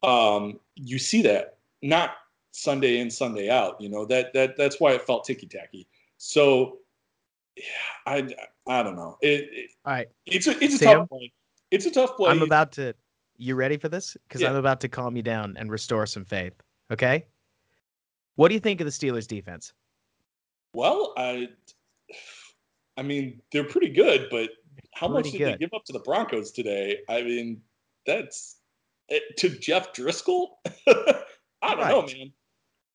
[0.04, 2.12] um you see that not
[2.52, 3.80] Sunday in, Sunday out.
[3.80, 5.88] You know that that that's why it felt ticky tacky.
[6.18, 6.80] So,
[8.06, 8.34] I
[8.68, 9.18] I don't know.
[9.22, 10.08] It, it All right.
[10.26, 11.00] It's a it's a Sam?
[11.00, 11.32] tough play.
[11.72, 12.30] It's a tough play.
[12.32, 12.94] I'm about to.
[13.38, 14.16] You ready for this?
[14.28, 14.50] Because Yeah.
[14.50, 16.54] I'm about to calm you down and restore some faith.
[16.92, 17.26] Okay.
[18.36, 19.74] What do you think of the Steelers' defense?
[20.74, 21.50] Well, I
[22.98, 24.50] I mean they're pretty good, but
[24.94, 27.00] how much Pretty did they give up to the Broncos today?
[27.10, 27.62] I mean,
[28.06, 28.58] that's
[29.10, 30.48] eh, to Jeff Driskel.
[31.62, 32.34] I don't know, man.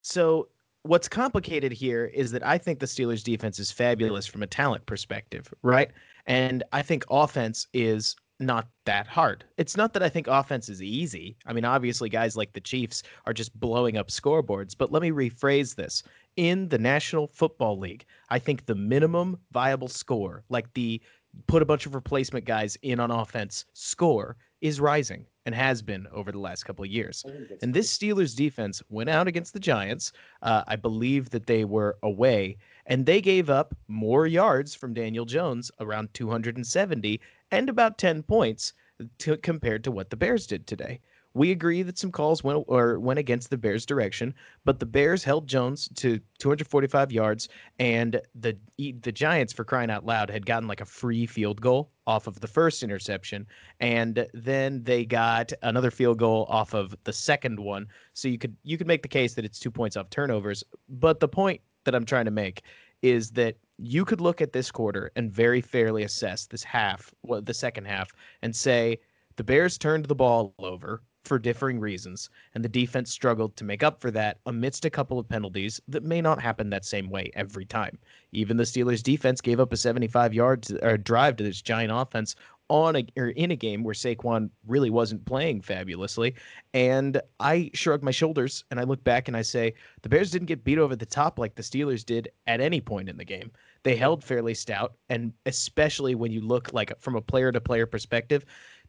[0.06, 0.46] So
[0.84, 4.86] what's complicated here is that I think the Steelers defense is fabulous from a talent
[4.86, 5.90] perspective, right?
[6.26, 9.44] And I think offense is not that hard.
[9.56, 11.36] It's not that I think offense is easy.
[11.44, 15.10] I mean, obviously guys like the Chiefs are just blowing up scoreboards, but let me
[15.10, 16.04] rephrase this.
[16.36, 21.02] In the National Football League, I think the minimum viable score, like the
[21.48, 26.06] put a bunch of replacement guys in on offense score is rising and has been
[26.12, 27.24] over the last couple of years.
[27.62, 30.12] And this Steelers defense went out against the Giants.
[30.42, 35.24] Uh, I believe that they were away, and they gave up more yards from Daniel
[35.24, 37.20] Jones, around 270,
[37.52, 38.74] and about 10 points
[39.18, 41.00] to, compared to what the Bears did today.
[41.36, 45.22] We agree that some calls went or went against the Bears' direction, but the Bears
[45.22, 50.66] held Jones to 245 yards, and the the Giants, for crying out loud, had gotten
[50.66, 53.46] like a free field goal off of the first interception,
[53.80, 57.86] and then they got another field goal off of the second one.
[58.14, 60.64] So you could you could make the case that it's two points off turnovers.
[60.88, 62.62] But the point that I'm trying to make
[63.02, 67.42] is that you could look at this quarter and very fairly assess this half, well,
[67.42, 68.98] the second half, and say
[69.36, 73.82] the Bears turned the ball over for differing reasons, and the defense struggled to make
[73.82, 77.30] up for that amidst a couple of penalties that may not happen that same way
[77.34, 77.98] every time.
[78.32, 82.36] Even the Steelers defense gave up a 75 yard uh, drive to this giant offense
[82.68, 86.34] on a or in a game where Saquon really wasn't playing fabulously.
[86.74, 90.46] And I shrug my shoulders and I look back and I say the Bears didn't
[90.46, 93.50] get beat over the top like the Steelers did at any point in the game.
[93.84, 97.86] They held fairly stout, and especially when you look like from a player to player
[97.86, 98.44] perspective,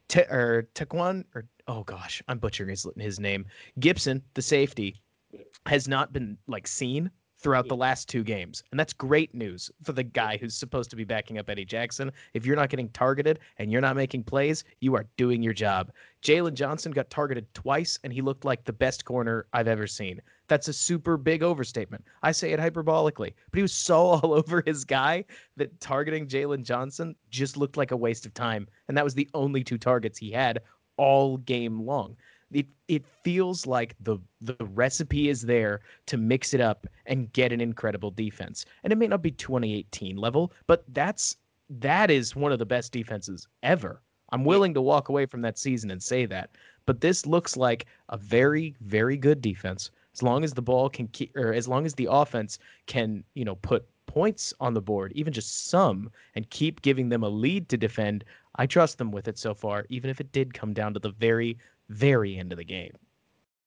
[0.09, 3.45] Te- or Taquan or oh gosh, I'm butchering his his name.
[3.79, 5.01] Gipson, the safety,
[5.65, 8.63] has not been like seen throughout the last two games.
[8.71, 12.11] And that's great news for the guy who's supposed to be backing up Eddie Jackson.
[12.33, 15.91] If you're not getting targeted and you're not making plays, you are doing your job.
[16.23, 20.19] Jaylon Johnson got targeted twice and he looked like the best corner I've ever seen.
[20.47, 22.05] That's a super big overstatement.
[22.23, 25.25] I say it hyperbolically, but he was so all over his guy
[25.57, 28.67] that targeting Jaylon Johnson just looked like a waste of time.
[28.87, 30.61] And that was the only two targets he had
[30.97, 32.15] all game long.
[32.51, 37.51] It it feels like the the recipe is there to mix it up and get
[37.51, 38.65] an incredible defense.
[38.83, 41.37] And it may not be 2018 level, but that's
[41.69, 44.01] that is one of the best defenses ever.
[44.31, 46.51] I'm willing to walk away from that season and say that.
[46.85, 49.91] But this looks like a very very good defense.
[50.17, 53.45] As long as the ball can keep or as long as the offense can, you
[53.45, 57.69] know, put points on the board, even just some, and keep giving them a lead
[57.69, 58.25] to defend,
[58.55, 61.11] I trust them with it so far, even if it did come down to the
[61.11, 62.93] very, very end of the game.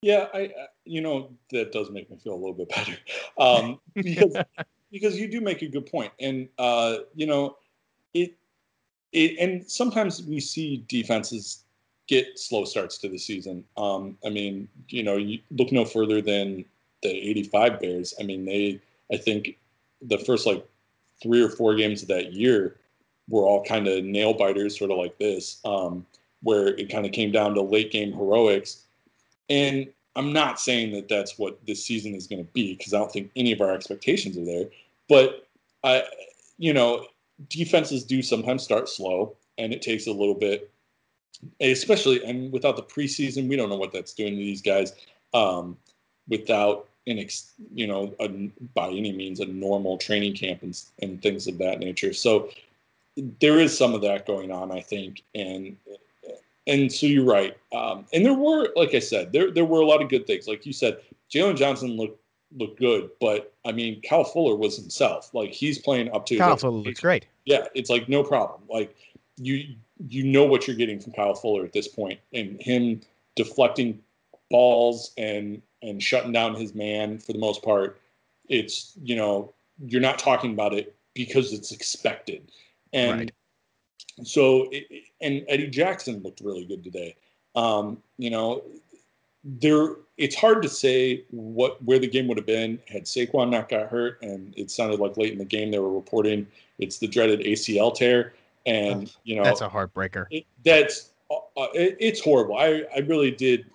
[0.01, 0.49] Yeah, I, I
[0.83, 2.97] you know that does make me feel a little bit better
[3.37, 4.35] um, because
[4.91, 7.55] because you do make a good point, and uh, you know
[8.13, 8.35] it
[9.13, 11.63] it and sometimes we see defenses
[12.11, 13.63] get slow starts to the season.
[13.77, 16.65] Um, I mean, you know, you look no further than
[17.01, 18.13] the '85 Bears.
[18.19, 19.57] I mean, they I think
[20.01, 20.67] the first like
[21.23, 22.75] three or four games of that year
[23.29, 26.05] were all kind of nail biters, sort of like this, um,
[26.43, 28.83] where it kind of came down to late game heroics.
[29.49, 32.99] And I'm not saying that that's what this season is going to be because I
[32.99, 34.65] don't think any of our expectations are there.
[35.07, 35.47] But
[35.83, 36.03] I,
[36.57, 37.05] you know,
[37.49, 40.70] defenses do sometimes start slow, and it takes a little bit,
[41.59, 44.93] especially and without the preseason, we don't know what that's doing to these guys.
[45.33, 45.77] Um,
[46.27, 48.27] without an ex, you know, a,
[48.73, 52.13] by any means a normal training camp and, and things of that nature.
[52.13, 52.49] So
[53.39, 55.77] there is some of that going on, I think, and
[56.67, 57.57] and so you're right.
[57.73, 60.47] Um, and there were, like I said, there there were a lot of good things.
[60.47, 60.97] Like you said,
[61.31, 62.19] Jaylon Johnson looked
[62.57, 65.33] looked good, but I mean, Cal Fuller was himself.
[65.33, 67.27] Like he's playing up to Kyle Fuller looks great.
[67.45, 68.61] yeah, it's like no problem.
[68.69, 68.95] Like
[69.37, 69.75] you
[70.09, 73.01] you know what you're getting from Kyle Fuller at this point, and him
[73.35, 73.99] deflecting
[74.49, 77.99] balls and and shutting down his man for the most part.
[78.49, 79.53] It's you know
[79.85, 82.51] you're not talking about it because it's expected,
[82.93, 83.31] and Right.
[84.23, 84.87] so it,
[85.21, 87.15] and Eddie Jackson looked really good today.
[87.55, 88.63] Um, you know,
[89.43, 93.69] there it's hard to say what where the game would have been had Saquon not
[93.69, 96.47] got hurt, and it sounded like late in the game they were reporting
[96.81, 98.33] it's the dreaded ACL tear,
[98.65, 100.25] and you know That's a heartbreaker.
[100.29, 102.57] it, that's uh, it, it's horrible.
[102.57, 103.65] I I really did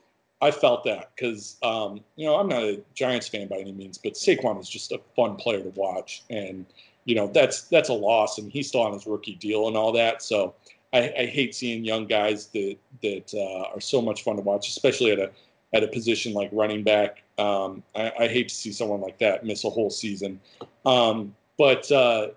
[0.41, 3.99] I felt that because um, you know I'm not a Giants fan by any means,
[3.99, 6.67] but Saquon is just a fun player to watch, and
[7.05, 9.93] you know that's that's a loss, and he's still on his rookie deal and all
[9.93, 10.23] that.
[10.23, 10.55] So
[10.93, 14.69] I, I hate seeing young guys that that uh, are so much fun to watch,
[14.69, 15.31] especially at a
[15.73, 17.23] at a position like running back.
[17.39, 20.41] Um, I, I, hate to see someone like that miss a whole season.
[20.87, 22.29] Um, but uh,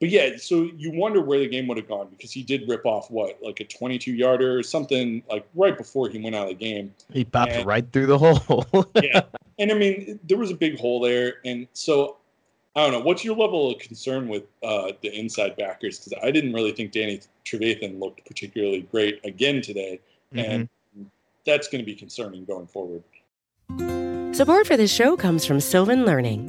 [0.00, 2.86] but yeah, so you wonder where the game would have gone because he did rip
[2.86, 6.58] off what, like a 22 yarder or something, like right before he went out of
[6.58, 6.94] the game.
[7.12, 8.64] He popped and, right through the hole.
[9.02, 9.20] yeah.
[9.58, 11.34] And I mean, there was a big hole there.
[11.44, 12.16] And so
[12.74, 13.00] I don't know.
[13.00, 15.98] What's your level of concern with uh, the inside backers?
[15.98, 20.00] Because I didn't really think Danny Trevathan looked particularly great again today.
[20.34, 20.50] Mm-hmm.
[20.50, 20.68] And
[21.44, 23.02] that's going to be concerning going forward.
[24.34, 26.48] Support for this show comes from Sylvan Learning.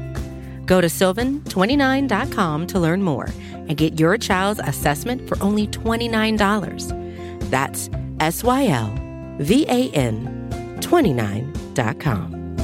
[0.71, 7.49] Go to sylvan29.com to learn more and get your child's assessment for only $29.
[7.49, 7.89] That's
[8.21, 8.95] S Y L
[9.39, 10.47] V A N
[10.79, 12.55] 29.com.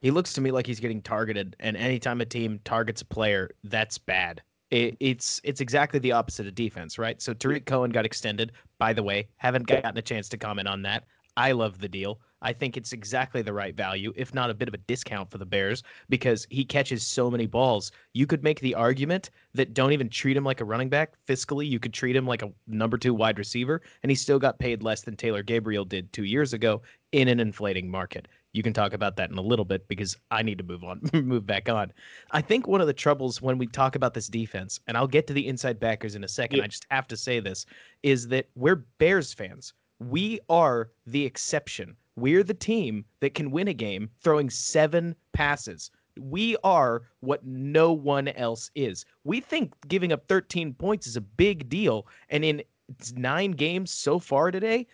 [0.00, 3.50] He looks to me like he's getting targeted, and anytime a team targets a player,
[3.64, 4.40] that's bad.
[4.70, 7.20] It, it's it's exactly the opposite of defense, right?
[7.20, 8.52] So Tarik Cohen got extended.
[8.78, 11.04] By the way, haven't gotten a chance to comment on that.
[11.36, 12.20] I love the deal.
[12.42, 15.38] I think it's exactly the right value, if not a bit of a discount for
[15.38, 17.92] the Bears, because he catches so many balls.
[18.14, 21.68] You could make the argument that don't even treat him like a running back fiscally.
[21.68, 24.82] You could treat him like a number two wide receiver, and he still got paid
[24.82, 28.28] less than Taylor Gabriel did two years ago in an inflating market.
[28.52, 31.00] You can talk about that in a little bit because I need to move on,
[31.12, 31.92] move back on.
[32.32, 35.26] I think one of the troubles when we talk about this defense, and I'll get
[35.28, 36.64] to the inside backers in a second, yeah.
[36.64, 37.66] I just have to say this,
[38.02, 39.74] is that we're Bears fans.
[40.00, 45.90] We are the exception we're the team that can win a game throwing seven passes.
[46.18, 49.04] We are what no one else is.
[49.24, 52.06] We think giving up 13 points is a big deal.
[52.28, 52.62] And in
[53.16, 54.86] nine games so far today,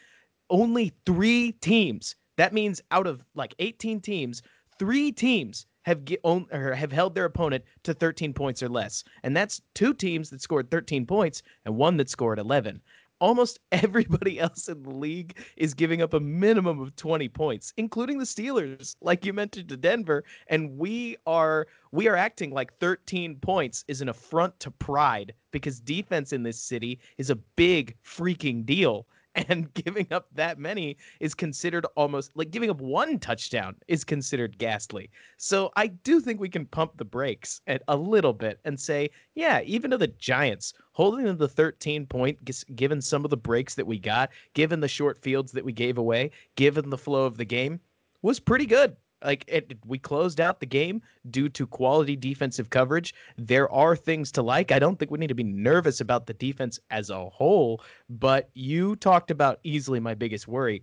[0.51, 2.15] only three teams.
[2.37, 4.43] That means out of like 18 teams,
[4.79, 9.05] three teams have get, or have held their opponent to 13 points or less.
[9.23, 12.81] And that's two teams that scored 13 points and one that scored 11
[13.21, 18.19] almost everybody else in the league is giving up a minimum of 20 points including
[18.19, 23.37] the steelers like you mentioned to denver and we are we are acting like 13
[23.37, 28.65] points is an affront to pride because defense in this city is a big freaking
[28.65, 34.05] deal and giving up that many is considered almost like giving up one touchdown is
[34.05, 35.11] considered ghastly.
[35.37, 39.11] So I do think we can pump the brakes at a little bit and say,
[39.35, 42.39] yeah, even to the Giants, holding them to 13 point,
[42.75, 45.99] given some of the breaks that we got, given the short fields that we gave
[45.99, 47.81] away, given the flow of the game,
[48.23, 53.15] was pretty good like it, we closed out the game due to quality defensive coverage.
[53.37, 54.73] There are things to like.
[54.73, 58.51] I don't think we need to be nervous about the defense as a whole, but
[58.55, 60.83] you talked about easily my biggest worry.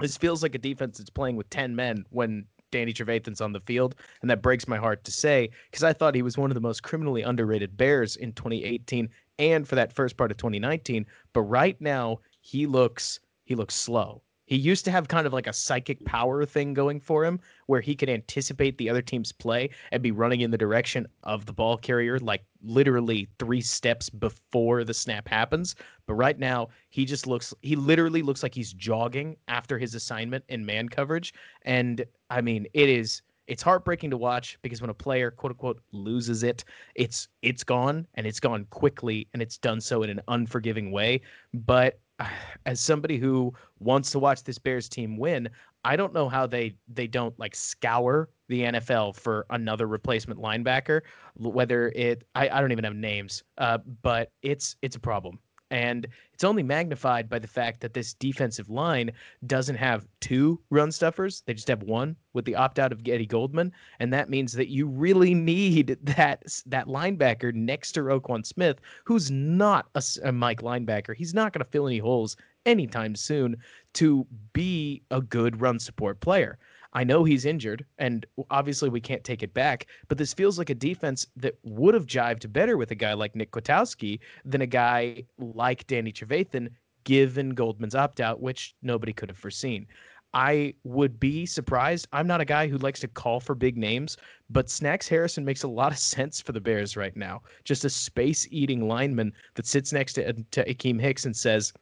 [0.00, 3.60] This feels like a defense that's playing with 10 men when Danny Trevathan's on the
[3.60, 6.54] field, and that breaks my heart to say because I thought he was one of
[6.54, 9.08] the most criminally underrated Bears in 2018
[9.38, 11.06] and for that first part of 2019.
[11.32, 14.22] But right now, he looks he looks slow.
[14.52, 17.80] He used to have kind of like a psychic power thing going for him where
[17.80, 21.54] he could anticipate the other team's play and be running in the direction of the
[21.54, 25.74] ball carrier, like literally three steps before the snap happens.
[26.04, 30.44] But right now, he just looks, he literally looks like he's jogging after his assignment
[30.50, 31.32] in man coverage.
[31.62, 35.80] And I mean, it is, it's heartbreaking to watch because when a player quote unquote
[35.90, 40.20] loses it it's it's gone and it's gone quickly and it's done so in an
[40.28, 41.20] unforgiving way
[41.52, 41.98] but
[42.66, 45.48] as somebody who wants to watch this Bears team win,
[45.84, 51.02] I don't know how they they don't like scour the NFL for another replacement linebacker.
[51.36, 55.38] Whether it, I, I don't even have names, uh, but it's it's a problem.
[55.72, 59.10] And it's only magnified by the fact that this defensive line
[59.46, 61.42] doesn't have two run stuffers.
[61.46, 63.72] They just have one with the opt out of Eddie Goldman.
[63.98, 69.30] And that means that you really need that that linebacker next to Roquan Smith, who's
[69.30, 71.16] not a, a Mike linebacker.
[71.16, 73.56] He's not going to fill any holes anytime soon
[73.94, 76.58] to be a good run support player.
[76.94, 80.70] I know he's injured, and obviously we can't take it back, but this feels like
[80.70, 84.66] a defense that would have jived better with a guy like Nick Kwiatkoski than a
[84.66, 86.68] guy like Danny Trevathan,
[87.04, 89.86] given Goldman's opt out, which nobody could have foreseen.
[90.34, 92.08] I would be surprised.
[92.12, 94.16] I'm not a guy who likes to call for big names,
[94.48, 97.42] but Snacks Harrison makes a lot of sense for the Bears right now.
[97.64, 101.72] Just a space eating lineman that sits next to, uh, to Akiem Hicks and says,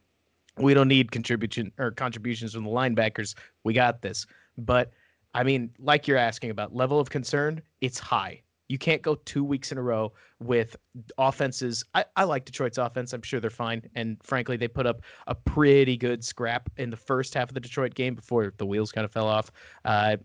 [0.57, 3.35] We don't need contribution or contributions from the linebackers.
[3.63, 4.25] We got this.
[4.57, 4.91] But
[5.33, 8.41] I mean, like you're asking about level of concern, it's high.
[8.67, 10.77] You can't go two weeks in a row with
[11.17, 11.83] offenses.
[11.93, 13.11] I, I like Detroit's offense.
[13.11, 13.81] I'm sure they're fine.
[13.95, 17.59] And frankly, they put up a pretty good scrap in the first half of the
[17.59, 19.51] Detroit game before the wheels kind of fell off.
[19.83, 20.17] Uh,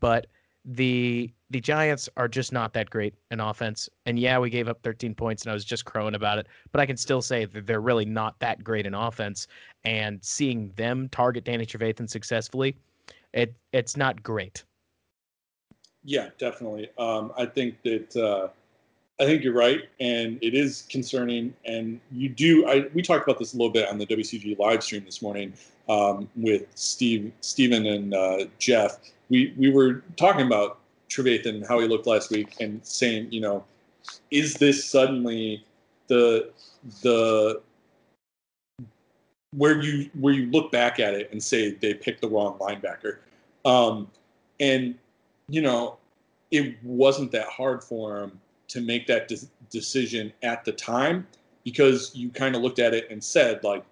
[0.00, 0.26] but
[0.66, 3.88] the the Giants are just not that great in offense.
[4.06, 6.48] And yeah, we gave up 13 points, and I was just crowing about it.
[6.72, 9.46] But I can still say that they're really not that great in offense.
[9.84, 12.76] And seeing them target Danny Trevathan successfully
[13.34, 14.64] it it's not great.
[16.04, 16.90] Yeah, definitely.
[16.98, 18.48] Um, I think that uh,
[19.20, 21.54] I think you're right, and it is concerning.
[21.66, 22.66] And you do.
[22.66, 25.52] I we talked about this a little bit on the WCG live stream this morning
[25.88, 28.98] um, with Steve, Stephen, and uh, Jeff.
[29.28, 30.78] We we were talking about
[31.10, 33.64] Trevathan how he looked last week, and saying, you know,
[34.30, 35.64] is this suddenly
[36.08, 36.50] the
[37.02, 37.60] the
[39.56, 43.18] where you where you look back at it and say they picked the wrong linebacker.
[43.64, 44.10] Um,
[44.60, 44.94] and
[45.48, 45.98] you know,
[46.50, 51.26] it wasn't that hard for him to make that de- decision at the time
[51.64, 53.84] because you kind of looked at it and said like,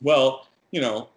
[0.00, 1.08] well, you know,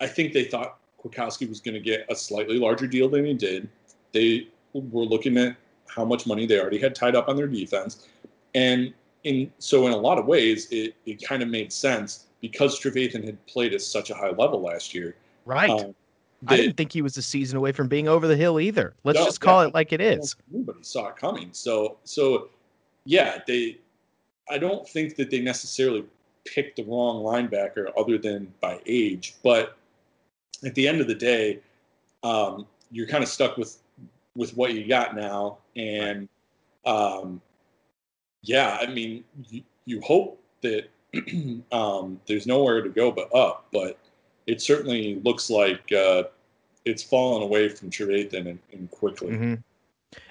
[0.00, 3.34] I think they thought Kwiatkoski was going to get a slightly larger deal than he
[3.34, 3.68] did.
[4.12, 5.56] They were looking at
[5.88, 8.06] how much money they already had tied up on their defense,
[8.54, 8.92] and
[9.24, 13.24] in so in a lot of ways, it it kind of made sense because Trevathan
[13.24, 15.16] had played at such a high level last year.
[15.44, 15.68] Right.
[15.68, 15.94] Um,
[16.46, 18.94] I didn't think he was a season away from being over the hill either.
[19.02, 20.36] Let's no, just call it like it is.
[20.50, 21.48] Nobody saw it coming.
[21.52, 22.50] So, so
[23.04, 23.78] yeah, they.
[24.48, 26.04] I don't think that they necessarily
[26.44, 29.34] picked the wrong linebacker, other than by age.
[29.42, 29.76] But
[30.64, 31.58] at the end of the day,
[32.22, 33.78] um, you're kind of stuck with
[34.36, 36.28] with what you got now, and
[36.84, 37.40] um,
[38.42, 40.88] yeah, I mean, you, you hope that
[41.72, 43.66] um, there's nowhere to go but up.
[43.72, 43.98] But
[44.46, 46.24] it certainly looks like uh,
[46.84, 49.28] it's fallen away from Trevathan and, and quickly.
[49.28, 49.54] Mm-hmm.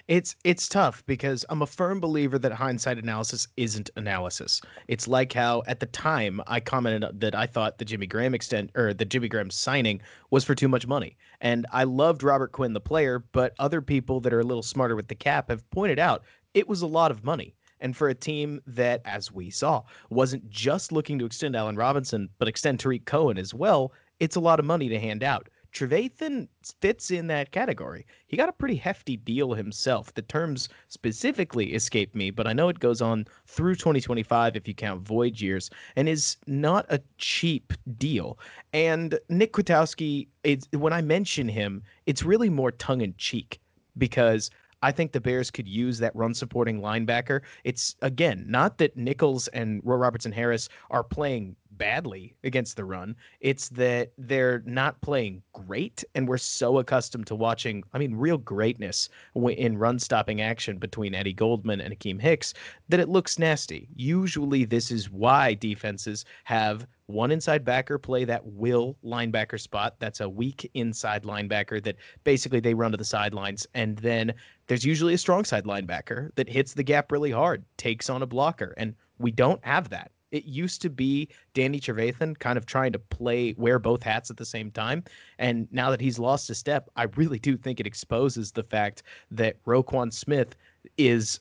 [0.08, 4.62] It's it's tough because I'm a firm believer that hindsight analysis isn't analysis.
[4.88, 8.70] It's like how at the time I commented that I thought the Jimmy Graham extent
[8.76, 11.18] or the Jimmy Graham signing was for too much money.
[11.42, 14.96] And I loved Robert Quinn the player, but other people that are a little smarter
[14.96, 16.24] with the cap have pointed out
[16.54, 17.54] it was a lot of money.
[17.82, 22.30] And for a team that, as we saw, wasn't just looking to extend Allen Robinson,
[22.39, 25.49] but extend Tarik Cohen as well, it's a lot of money to hand out.
[25.73, 26.47] Trevathan
[26.80, 28.05] fits in that category.
[28.28, 30.13] He got a pretty hefty deal himself.
[30.13, 34.73] The terms specifically escape me, but I know it goes on through 2025 if you
[34.73, 38.39] count void years, and is not a cheap deal.
[38.71, 40.30] And Nick Kwiatkoski,
[40.71, 43.59] when I mention him, it's really more tongue in cheek
[43.97, 44.49] because
[44.82, 47.41] I think the Bears could use that run supporting linebacker.
[47.63, 53.15] It's again not that Nichols and Roy Robertson Harris are playing badly against the run.
[53.39, 58.38] It's that they're not playing great, and we're so accustomed to watching, I mean, real
[58.38, 62.53] greatness in run stopping action between Eddie Goldman and Akiem Hicks
[62.89, 63.89] that it looks nasty.
[63.95, 69.95] Usually, this is why defenses have one inside backer play that will linebacker spot.
[69.99, 73.67] That's a weak inside linebacker that basically they run to the sidelines.
[73.76, 74.34] And then
[74.68, 78.28] there's usually a strong side linebacker that hits the gap really hard, takes on a
[78.28, 78.74] blocker.
[78.78, 80.11] And we don't have that.
[80.32, 84.38] It used to be Danny Trevathan kind of trying to play wear both hats at
[84.38, 85.03] the same time.
[85.39, 89.03] And now that he's lost a step, I really do think it exposes the fact
[89.32, 90.55] that Roquan Smith
[90.97, 91.39] is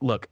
[0.00, 0.26] look,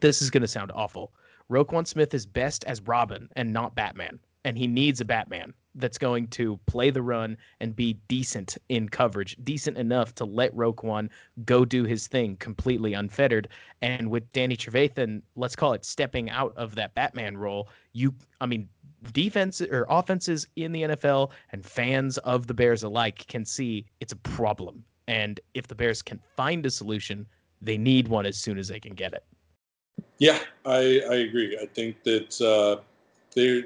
[0.00, 1.12] this is gonna sound awful.
[1.50, 4.18] Roquan Smith is best as Robin and not Batman.
[4.44, 8.88] And he needs a Batman that's going to play the run and be decent in
[8.88, 11.08] coverage, decent enough to let Roquan
[11.44, 13.48] go do his thing completely unfettered.
[13.82, 18.46] And with Danny Trevathan, let's call it stepping out of that Batman role, you, I
[18.46, 18.68] mean,
[19.12, 24.12] defense or offenses in the NFL and fans of the Bears alike can see it's
[24.12, 24.84] a problem.
[25.08, 27.26] And if the Bears can find a solution,
[27.60, 29.24] they need one as soon as they can get it.
[30.18, 31.58] Yeah, I, I agree.
[31.60, 32.82] I think that uh,
[33.34, 33.64] they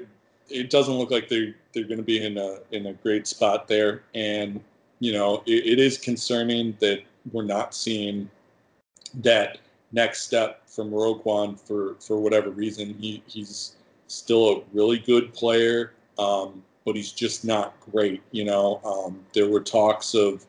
[0.49, 3.67] it doesn't look like they they're going to be in a in a great spot
[3.67, 4.61] there, and
[4.99, 8.29] you know it, it is concerning that we're not seeing
[9.15, 9.59] that
[9.91, 12.95] next step from Roquan for for whatever reason.
[12.99, 13.75] He he's
[14.07, 18.21] still a really good player, um, but he's just not great.
[18.31, 20.45] You know, um, there were talks of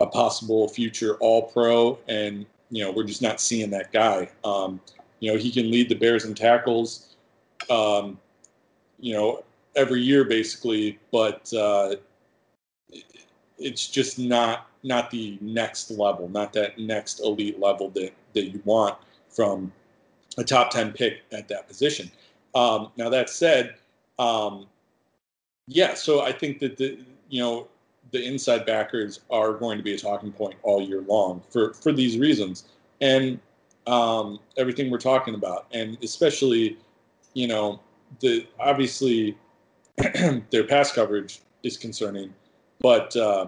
[0.00, 4.28] a possible future All Pro, and you know we're just not seeing that guy.
[4.44, 4.80] Um,
[5.20, 7.16] you know, he can lead the Bears in tackles.
[7.70, 8.18] Um,
[9.04, 9.44] you know,
[9.76, 11.94] every year basically, but uh,
[13.58, 18.62] it's just not not the next level, not that next elite level that that you
[18.64, 18.96] want
[19.28, 19.70] from
[20.38, 22.10] a top ten pick at that position.
[22.54, 23.74] Um, now that said,
[24.18, 24.66] um,
[25.66, 26.98] yeah, so I think that the
[27.28, 27.68] you know
[28.10, 31.92] the inside backers are going to be a talking point all year long for for
[31.92, 32.64] these reasons
[33.02, 33.38] and
[33.86, 36.78] um, everything we're talking about, and especially
[37.34, 37.80] you know
[38.20, 39.36] the obviously
[40.50, 42.32] their pass coverage is concerning,
[42.80, 43.46] but uh,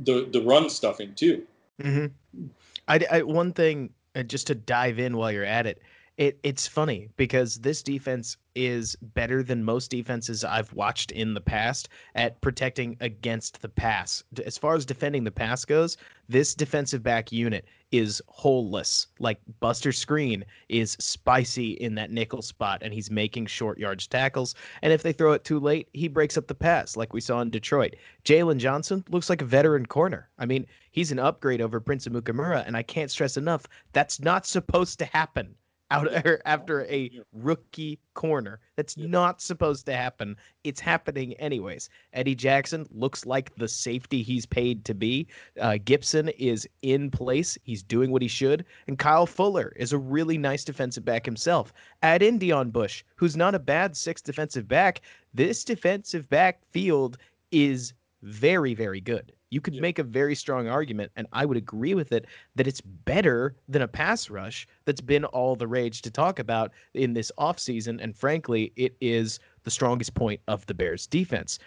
[0.00, 1.46] the the run stuffing too.
[1.80, 2.46] Mm-hmm.
[2.88, 5.82] I, I one thing uh, just to dive in while you're at it.
[6.22, 11.40] It it's funny because this defense is better than most defenses I've watched in the
[11.40, 14.22] past at protecting against the pass.
[14.46, 15.96] As far as defending the pass goes,
[16.28, 19.08] this defensive back unit is holeless.
[19.18, 24.54] Like Buster Skrine is spicy in that nickel spot and he's making short yards tackles.
[24.82, 27.40] And if they throw it too late, he breaks up the pass like we saw
[27.40, 27.96] in Detroit.
[28.24, 30.28] Jaylon Johnson looks like a veteran corner.
[30.38, 34.20] I mean, he's an upgrade over Prince of Amukamara, and I can't stress enough that's
[34.20, 35.56] not supposed to happen
[35.92, 36.08] out
[36.46, 38.60] after a rookie corner.
[38.76, 40.36] That's not supposed to happen.
[40.64, 41.90] It's happening anyways.
[42.14, 45.26] Eddie Jackson looks like the safety he's paid to be.
[45.60, 47.58] Uh, Gipson is in place.
[47.62, 48.64] He's doing what he should.
[48.86, 51.72] And Kyle Fuller is a really nice defensive back himself.
[52.02, 55.02] Add in Deon Bush, who's not a bad sixth defensive back.
[55.34, 57.18] This defensive back field
[57.50, 59.32] is very, very good.
[59.52, 59.82] You could yeah.
[59.82, 62.24] make a very strong argument, and I would agree with it,
[62.54, 66.72] that it's better than a pass rush that's been all the rage to talk about
[66.94, 68.02] in this offseason.
[68.02, 71.58] And frankly, it is the strongest point of the Bears defense.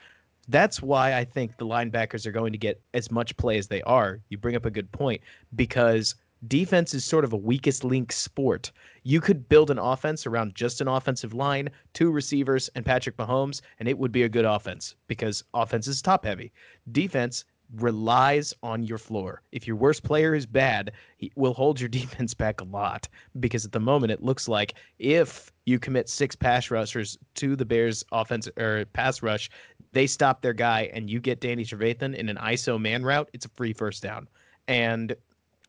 [0.47, 3.83] That's why I think the linebackers are going to get as much play as they
[3.83, 4.19] are.
[4.29, 5.21] You bring up a good point
[5.55, 6.15] because
[6.47, 8.71] defense is sort of a weakest link sport.
[9.03, 13.61] You could build an offense around just an offensive line, two receivers, and Patrick Mahomes,
[13.79, 16.51] and it would be a good offense because offense is top heavy.
[16.91, 19.41] Defense relies on your floor.
[19.51, 23.07] If your worst player is bad, he will hold your defense back a lot
[23.39, 27.65] because at the moment it looks like if you commit six pass rushers to the
[27.65, 29.49] Bears offense or pass rush,
[29.91, 33.45] they stop their guy and you get Danny Trevathan in an ISO man route, it's
[33.45, 34.27] a free first down.
[34.67, 35.15] And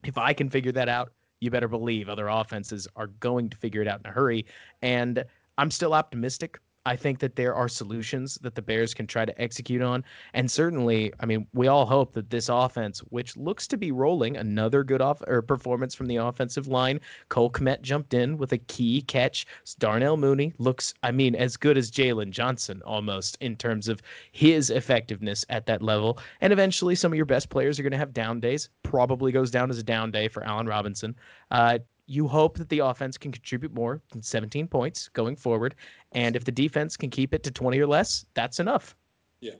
[0.04, 3.82] if I can figure that out, you better believe other offenses are going to figure
[3.82, 4.46] it out in a hurry.
[4.82, 5.24] And
[5.58, 9.42] I'm still optimistic I think that there are solutions that the Bears can try to
[9.42, 10.04] execute on.
[10.34, 14.36] And certainly, I mean, we all hope that this offense, which looks to be rolling,
[14.36, 17.00] another good off or performance from the offensive line.
[17.28, 19.46] Cole Kmet jumped in with a key catch.
[19.80, 24.70] Darnell Mooney looks, I mean, as good as Jaylon Johnson almost in terms of his
[24.70, 26.20] effectiveness at that level.
[26.40, 28.68] And eventually, some of your best players are going to have down days.
[28.84, 31.16] Probably goes down as a down day for Allen Robinson.
[31.50, 35.74] Uh, you hope that the offense can contribute more than 17 points going forward.
[36.16, 38.96] And if the defense can keep it to 20 or less, that's enough.
[39.40, 39.52] Yeah.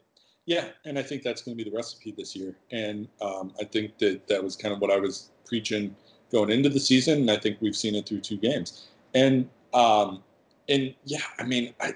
[0.46, 0.68] Yeah.
[0.86, 2.56] And I think that's going to be the recipe this year.
[2.72, 5.94] And um, I think that that was kind of what I was preaching
[6.32, 7.20] going into the season.
[7.20, 8.88] And I think we've seen it through two games.
[9.14, 10.24] And, um,
[10.70, 11.94] and yeah, I mean, I,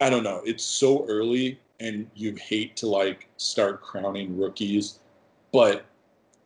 [0.00, 0.42] I don't know.
[0.44, 4.98] It's so early and you hate to like start crowning rookies,
[5.52, 5.84] but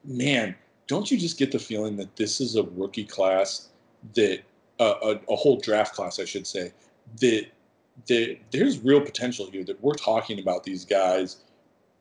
[0.05, 0.55] man,
[0.89, 3.69] don't you just get the feeling that this is a rookie class
[4.15, 4.41] that
[4.79, 6.73] uh, a, a, whole draft class, I should say,
[7.19, 7.47] that
[8.09, 11.39] that there's real potential here that we're talking about these guys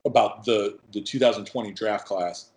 [0.05, 2.51] about the the 2020 draft class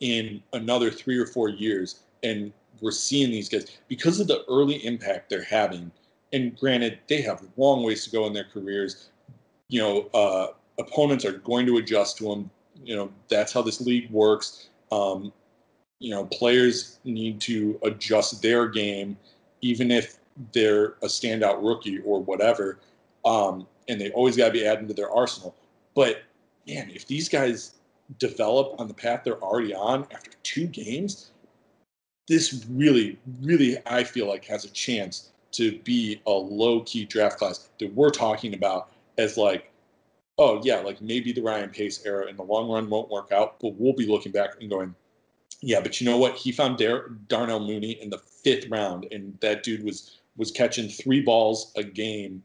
[0.00, 4.84] in another three or four years, and we're seeing these guys because of the early
[4.86, 5.90] impact they're having.
[6.32, 9.10] And granted, they have long ways to go in their careers.
[9.68, 10.48] You know, uh,
[10.78, 12.50] opponents are going to adjust to them.
[12.82, 14.68] You know, that's how this league works.
[14.92, 15.32] Um,
[15.98, 19.18] you know, players need to adjust their game,
[19.60, 20.19] even if
[20.52, 22.78] they're a standout rookie or whatever.
[23.24, 25.54] Um, and they always got to be adding to their arsenal.
[25.94, 26.22] But
[26.66, 27.74] man, if these guys
[28.18, 31.30] develop on the path they're already on after two games,
[32.28, 37.38] this really, really, I feel like has a chance to be a low key draft
[37.38, 38.88] class that we're talking about
[39.18, 39.70] as like,
[40.38, 43.58] oh, yeah, like maybe the Ryan Pace era in the long run won't work out,
[43.60, 44.94] but we'll be looking back and going,
[45.60, 46.36] yeah, but you know what?
[46.36, 50.88] He found Dar- Darnell Mooney in the fifth round, and that dude was was catching
[50.88, 52.42] three balls a game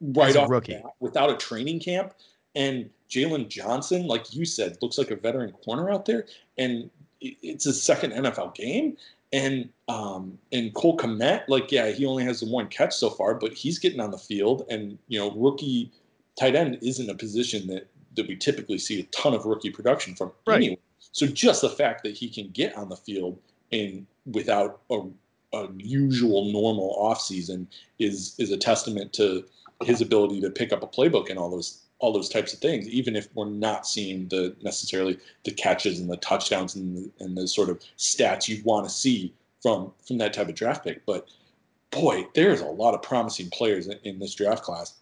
[0.00, 0.80] right off rookie.
[1.00, 2.14] Without a training camp.
[2.54, 6.90] And Jaylon Johnson, like you said, looks like a veteran corner out there, and
[7.20, 8.96] it's his second NFL game.
[9.32, 13.34] And um, and Cole Kmet, like yeah, he only has the one catch so far,
[13.34, 14.64] but he's getting on the field.
[14.70, 15.90] And you know, rookie
[16.38, 20.14] tight end isn't a position that that we typically see a ton of rookie production
[20.14, 20.56] from right.
[20.56, 20.78] anyway.
[21.12, 23.38] So just the fact that he can get on the field
[23.72, 25.02] and without a,
[25.52, 27.66] a usual normal offseason
[27.98, 29.44] is is a testament to
[29.82, 32.86] his ability to pick up a playbook and all those all those types of things,
[32.88, 37.36] even if we're not seeing the necessarily the catches and the touchdowns and the, and
[37.36, 39.32] the sort of stats you want to see
[39.62, 41.04] from from that type of draft pick.
[41.06, 41.28] But
[41.90, 44.94] boy, there's a lot of promising players in, in this draft class.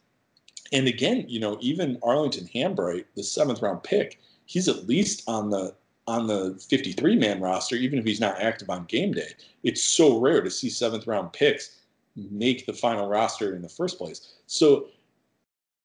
[0.72, 5.50] And again, you know, even Arlington Hambright, the seventh round pick, he's at least on
[5.50, 5.74] the
[6.06, 9.30] on the 53 man roster, even if he's not active on game day.
[9.62, 11.80] It's so rare to see seventh round picks
[12.16, 14.34] make the final roster in the first place.
[14.46, 14.88] So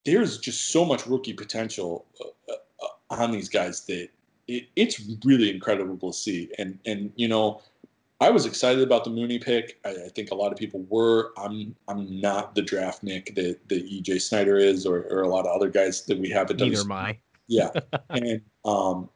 [0.05, 4.09] there's just so much rookie potential uh, uh, on these guys that
[4.47, 6.49] it, it's really incredible to see.
[6.57, 7.61] And and you know,
[8.21, 9.79] I was excited about the Mooney pick.
[9.85, 11.31] I, I, think a lot of people were.
[11.37, 15.45] I'm I'm not the draft Nick that, that EJ Snyder is, or, or a lot
[15.45, 16.49] of other guys that we have.
[16.49, 17.17] Neither am I.
[17.47, 17.69] Yeah,
[18.09, 19.09] and um,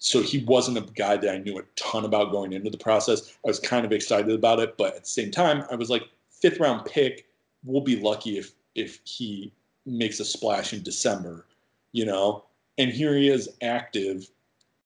[0.00, 3.36] so he wasn't a guy that I knew a ton about going into the process.
[3.44, 6.04] I was kind of excited about it, but at the same time, I was like,
[6.30, 7.26] fifth round pick.
[7.64, 9.52] We'll be lucky if if he
[9.84, 11.46] makes a splash in December,
[11.92, 12.44] you know.
[12.78, 14.30] And here he is active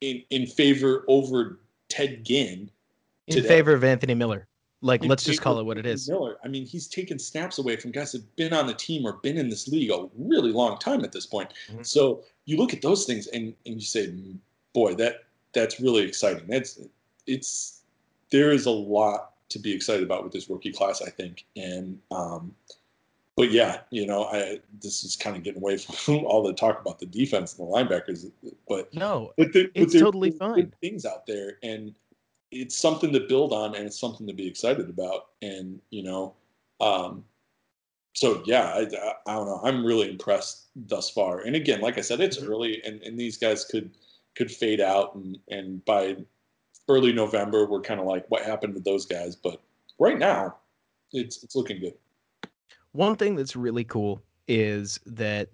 [0.00, 2.68] in in favor over Ted Ginn.
[3.28, 4.48] In favor of Anthony Miller.
[4.82, 6.10] Like, in let's just call it what it is.
[6.10, 6.38] Miller.
[6.44, 9.38] I mean, he's taken snaps away from guys that've been on the team or been
[9.38, 11.54] in this league a really long time at this point.
[11.70, 11.84] Mm-hmm.
[11.84, 14.12] So you look at those things and, and you say,
[14.74, 16.46] boy, that that's really exciting.
[16.48, 16.80] That's
[17.26, 17.80] it's
[18.30, 21.44] there is a lot to be excited about with this rookie class, I think.
[21.56, 22.54] And um,
[23.36, 26.80] but yeah, you know, I this is kind of getting away from all the talk
[26.80, 28.30] about the defense and the linebackers,
[28.68, 30.72] but no, but the, it's but totally fine.
[30.80, 31.94] Things out there, and
[32.50, 36.34] it's something to build on, and it's something to be excited about, and you know,
[36.80, 37.24] um,
[38.12, 38.82] so yeah, I,
[39.26, 39.60] I don't know.
[39.64, 41.40] I'm really impressed thus far.
[41.40, 42.50] And again, like I said, it's mm-hmm.
[42.50, 43.90] early, and, and these guys could
[44.34, 46.16] could fade out, and and by
[46.88, 49.36] early November, we're kind of like, what happened to those guys?
[49.36, 49.60] But
[49.98, 50.56] right now,
[51.12, 51.94] it's it's looking good.
[52.92, 55.48] One thing that's really cool is that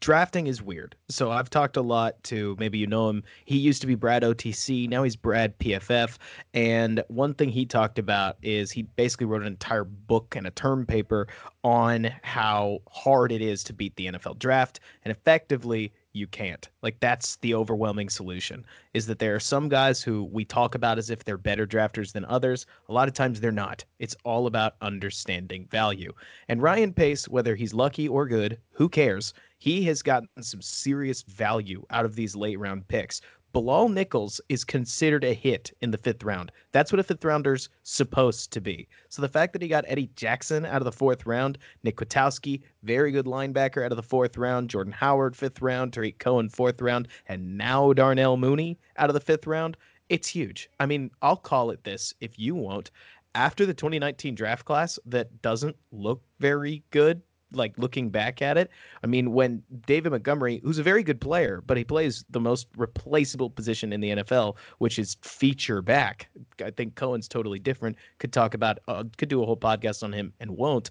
[0.00, 0.94] drafting is weird.
[1.08, 3.22] So I've talked a lot to maybe you know him.
[3.44, 6.18] He used to be Brad OTC, now he's Brad PFF.
[6.54, 10.50] And one thing he talked about is he basically wrote an entire book and a
[10.50, 11.26] term paper
[11.64, 14.80] on how hard it is to beat the NFL draft.
[15.04, 16.68] And effectively, you can't.
[16.82, 20.98] Like that's the overwhelming solution is that there are some guys who we talk about
[20.98, 22.66] as if they're better drafters than others.
[22.88, 23.84] A lot of times they're not.
[23.98, 26.12] It's all about understanding value.
[26.48, 29.34] And Ryan Pace, whether he's lucky or good, who cares?
[29.58, 33.20] He has gotten some serious value out of these late round picks.
[33.52, 36.50] Bilal Nichols is considered a hit in the fifth round.
[36.72, 38.88] That's what a fifth rounder's supposed to be.
[39.10, 42.62] So the fact that he got Eddie Jackson out of the fourth round, Nick Kwiatkoski,
[42.82, 46.80] very good linebacker out of the fourth round, Jordan Howard fifth round, Tarik Cohen fourth
[46.80, 49.76] round, and now Darnell Mooney out of the fifth round,
[50.08, 50.70] it's huge.
[50.80, 52.90] I mean, I'll call it this if you won't.
[53.34, 57.20] After the 2019 draft class that doesn't look very good
[57.54, 58.70] like looking back at it.
[59.02, 62.66] I mean, when David Montgomery, who's a very good player, but he plays the most
[62.76, 66.28] replaceable position in the NFL, which is feature back.
[66.64, 67.96] I think Cohen's totally different.
[68.18, 70.90] Could talk about, uh, could do a whole podcast on him and won't.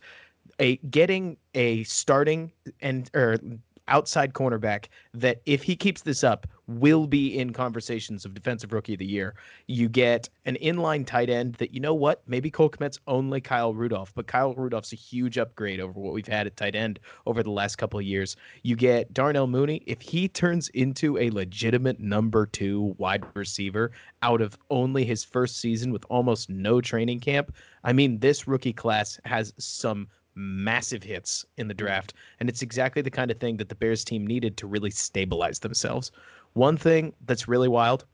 [0.59, 2.51] A getting a starting
[2.81, 3.37] and or
[3.87, 6.47] outside cornerback that if he keeps this up
[6.79, 9.35] will be in conversations of defensive rookie of the year.
[9.67, 13.73] You get an inline tight end that you know what maybe Cole Kmet's only Kyle
[13.73, 17.43] Rudolph, but Kyle Rudolph's a huge upgrade over what we've had at tight end over
[17.43, 18.35] the last couple of years.
[18.63, 24.41] You get Darnell Mooney if he turns into a legitimate number two wide receiver out
[24.41, 27.53] of only his first season with almost no training camp.
[27.83, 32.13] I mean, this rookie class has some massive hits in the draft.
[32.39, 35.59] And it's exactly the kind of thing that the Bears team needed to really stabilize
[35.59, 36.11] themselves.
[36.53, 38.05] One thing that's really wild,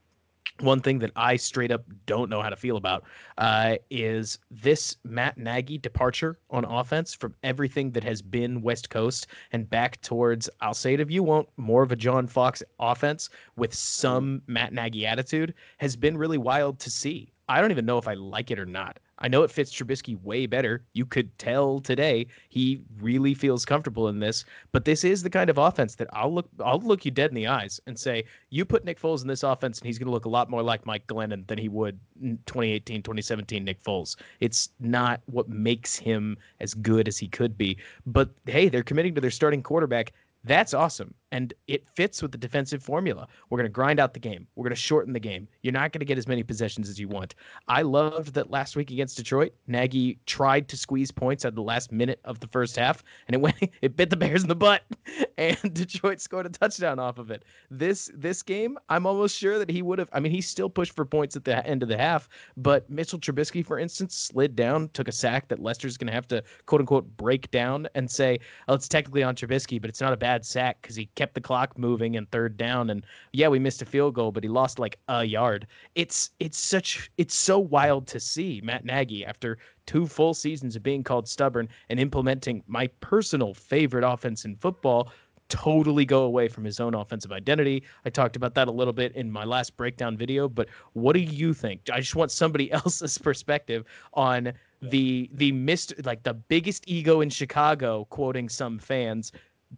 [0.60, 3.04] one thing that I straight up don't know how to feel about
[3.36, 9.28] uh, is this Matt Nagy departure on offense from everything that has been West Coast
[9.52, 13.28] and back towards, I'll say it if you won't, more of a John Fox offense
[13.56, 17.32] with some Matt Nagy attitude has been really wild to see.
[17.48, 18.98] I don't even know if I like it or not.
[19.20, 20.84] I know it fits Trubisky way better.
[20.92, 25.50] You could tell today he really feels comfortable in this, but this is the kind
[25.50, 28.64] of offense that I'll look I'll look you dead in the eyes and say, you
[28.64, 30.86] put Nick Foles in this offense and he's going to look a lot more like
[30.86, 34.16] Mike Glennon than he would 2018, 2017 Nick Foles.
[34.40, 37.78] It's not what makes him as good as he could be.
[38.06, 40.12] But hey, they're committing to their starting quarterback.
[40.44, 41.12] That's awesome.
[41.30, 43.28] And it fits with the defensive formula.
[43.50, 44.46] We're going to grind out the game.
[44.54, 45.48] We're going to shorten the game.
[45.62, 47.34] You're not going to get as many possessions as you want.
[47.68, 49.52] I loved that last week against Detroit.
[49.66, 53.40] Nagy tried to squeeze points at the last minute of the first half, and it
[53.40, 54.82] went it bit the Bears in the butt,
[55.38, 57.44] and Detroit scored a touchdown off of it.
[57.70, 60.08] This this game, I'm almost sure that he would have.
[60.12, 63.18] I mean, he still pushed for points at the end of the half, but Mitchell
[63.18, 66.80] Trubisky, for instance, slid down, took a sack that Lester's going to have to quote
[66.80, 70.44] unquote break down and say, "Oh, it's technically on Trubisky, but it's not a bad
[70.44, 73.84] sack because he kept the clock moving and third down and yeah we missed a
[73.84, 75.66] field goal but he lost like a yard
[75.96, 80.82] it's it's such it's so wild to see matt nagy after two full seasons of
[80.84, 85.10] being called stubborn and implementing my personal favorite offense in football
[85.48, 87.82] totally go away from his own offensive identity.
[88.04, 91.20] I talked about that a little bit in my last breakdown video, but what do
[91.20, 91.80] you think?
[91.90, 97.30] I just want somebody else's perspective on the the missed like the biggest ego in
[97.30, 99.32] Chicago quoting some fans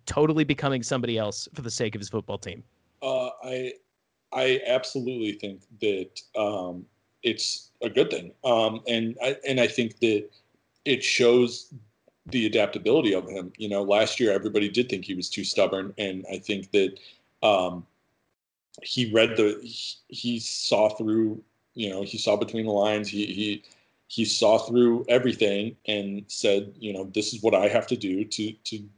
[0.07, 2.63] totally becoming somebody else for the sake of his football team?
[3.03, 3.73] Uh, I
[4.33, 6.87] I absolutely think that um,
[7.23, 10.29] it's a good thing, um, and I and I think that
[10.85, 11.73] it shows
[12.27, 13.53] the adaptability of him.
[13.57, 16.99] You know, last year everybody did think he was too stubborn, and I think that
[17.43, 17.87] um,
[18.83, 21.43] he read the he, he saw through.
[21.75, 23.09] You know, he saw between the lines.
[23.09, 23.65] He he
[24.09, 28.25] he saw through everything and said, you know, this is what I have to do
[28.25, 28.89] to to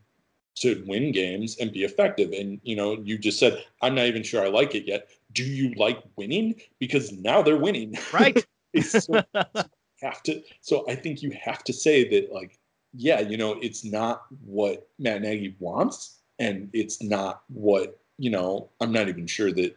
[0.56, 2.32] to win games and be effective.
[2.32, 5.08] And you know, you just said, I'm not even sure I like it yet.
[5.32, 6.60] Do you like winning?
[6.78, 7.96] Because now they're winning.
[8.12, 8.44] Right.
[8.82, 9.22] so
[10.02, 12.58] have to so I think you have to say that like,
[12.94, 18.68] yeah, you know, it's not what Matt Nagy wants, and it's not what, you know,
[18.80, 19.76] I'm not even sure that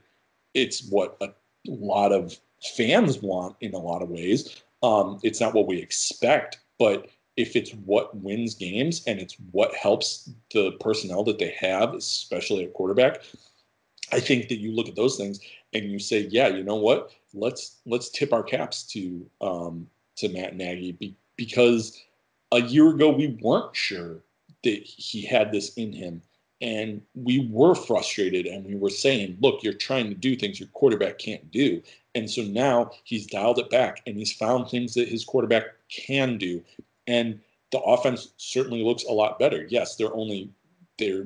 [0.53, 1.29] it's what a
[1.67, 2.37] lot of
[2.75, 4.61] fans want in a lot of ways.
[4.83, 7.07] Um, it's not what we expect, but
[7.37, 12.63] if it's what wins games and it's what helps the personnel that they have, especially
[12.63, 13.21] at quarterback,
[14.11, 15.39] I think that you look at those things
[15.73, 17.11] and you say, yeah, you know what?
[17.33, 22.01] Let's let's tip our caps to um, to Matt Nagy be, because
[22.51, 24.19] a year ago we weren't sure
[24.63, 26.21] that he had this in him,
[26.61, 30.69] and we were frustrated and we were saying, look, you're trying to do things your
[30.69, 31.81] quarterback can't do,
[32.13, 36.37] and so now he's dialed it back and he's found things that his quarterback can
[36.37, 36.63] do,
[37.07, 37.39] and
[37.71, 39.65] the offense certainly looks a lot better.
[39.69, 40.49] Yes, they're only
[40.97, 41.25] they're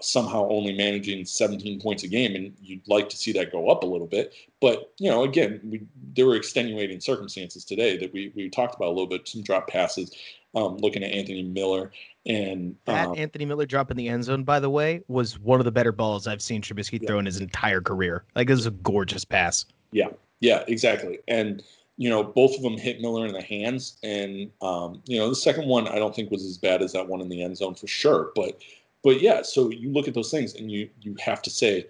[0.00, 3.82] somehow only managing 17 points a game, and you'd like to see that go up
[3.82, 4.32] a little bit.
[4.60, 5.82] But you know, again, we,
[6.14, 9.26] there were extenuating circumstances today that we we talked about a little bit.
[9.26, 10.14] Some drop passes,
[10.54, 11.92] um, looking at Anthony Miller
[12.28, 15.60] and that um, Anthony Miller drop in the end zone, by the way, was one
[15.60, 17.06] of the better balls I've seen Trubisky yeah.
[17.06, 18.24] throw in his entire career.
[18.36, 19.64] Like it was a gorgeous pass.
[19.92, 20.08] Yeah,
[20.40, 21.62] yeah, exactly, and
[21.98, 25.34] you know, both of them hit Miller in the hands, and um, you know, the
[25.34, 27.74] second one I don't think was as bad as that one in the end zone
[27.74, 28.30] for sure.
[28.36, 28.62] But,
[29.02, 31.88] but yeah, so you look at those things, and you you have to say,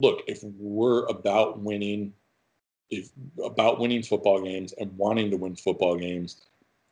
[0.00, 2.14] look, if we're about winning,
[2.88, 3.10] if
[3.44, 6.46] about winning football games and wanting to win football games,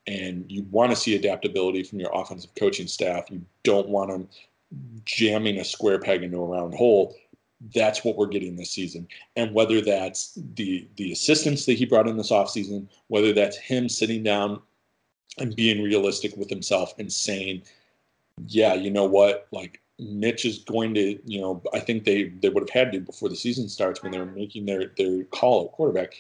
[0.07, 4.29] and you want to see adaptability from your offensive coaching staff, you don't want them
[5.07, 7.15] jamming a square peg into a round hole
[7.75, 9.07] that's what we're getting this season.
[9.37, 13.89] And whether that's the the assistants that he brought in this offseason, whether that's him
[13.89, 14.61] sitting down
[15.39, 17.63] and being realistic with himself and saying,
[18.47, 22.49] yeah, you know what, like Mitch is going to, you know, I think they they
[22.49, 25.67] would have had to before the season starts when they were making their their call
[25.67, 26.15] at quarterback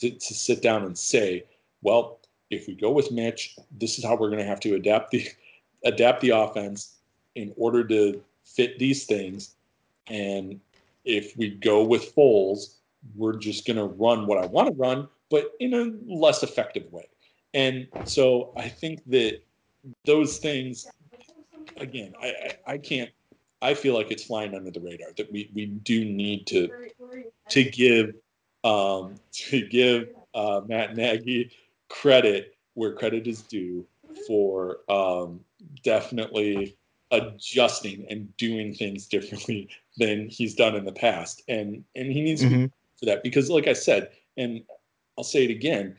[0.00, 1.44] to, to sit down and say,
[1.82, 2.18] well,
[2.50, 5.28] if we go with Mitch, this is how we're going to have to adapt the
[5.84, 6.96] adapt the offense
[7.36, 9.54] in order to fit these things
[10.08, 10.60] and
[11.08, 12.74] if we go with Foles,
[13.16, 16.92] we're just going to run what I want to run, but in a less effective
[16.92, 17.08] way.
[17.54, 19.40] And so I think that
[20.04, 20.86] those things,
[21.78, 23.10] again, I, I, I can't.
[23.60, 26.70] I feel like it's flying under the radar that we, we do need to
[27.48, 28.14] to give
[28.62, 31.50] um, to give uh, Matt Nagy
[31.88, 33.84] credit where credit is due
[34.28, 35.40] for um,
[35.82, 36.76] definitely
[37.10, 39.68] adjusting and doing things differently
[39.98, 41.42] than he's done in the past.
[41.48, 42.66] And and he needs mm-hmm.
[42.66, 44.62] to that because like I said, and
[45.16, 45.96] I'll say it again,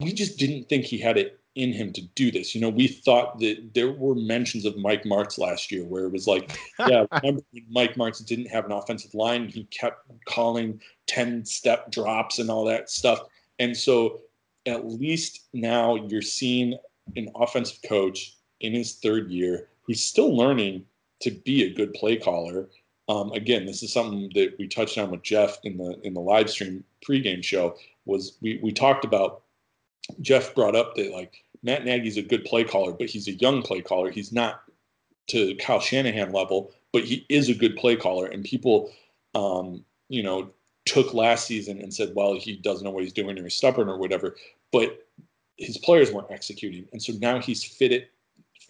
[0.00, 2.54] we just didn't think he had it in him to do this.
[2.54, 6.12] You know, we thought that there were mentions of Mike Martz last year where it
[6.12, 9.48] was like, yeah, remember Mike Martz didn't have an offensive line.
[9.48, 13.20] He kept calling 10 step drops and all that stuff.
[13.58, 14.20] And so
[14.66, 16.78] at least now you're seeing
[17.16, 20.84] an offensive coach in his third year who's still learning
[21.20, 22.68] to be a good play caller.
[23.10, 26.20] Um, again, this is something that we touched on with Jeff in the in the
[26.20, 27.74] live stream pregame show.
[28.04, 29.42] Was we we talked about
[30.20, 33.62] Jeff brought up that like Matt Nagy's a good play caller, but he's a young
[33.62, 34.12] play caller.
[34.12, 34.62] He's not
[35.28, 38.26] to Kyle Shanahan level, but he is a good play caller.
[38.26, 38.92] And people,
[39.34, 40.50] um, you know,
[40.86, 43.88] took last season and said, well, he doesn't know what he's doing or he's stubborn
[43.88, 44.36] or whatever.
[44.72, 45.06] But
[45.56, 46.86] his players weren't executing.
[46.92, 48.06] And so now he's fitted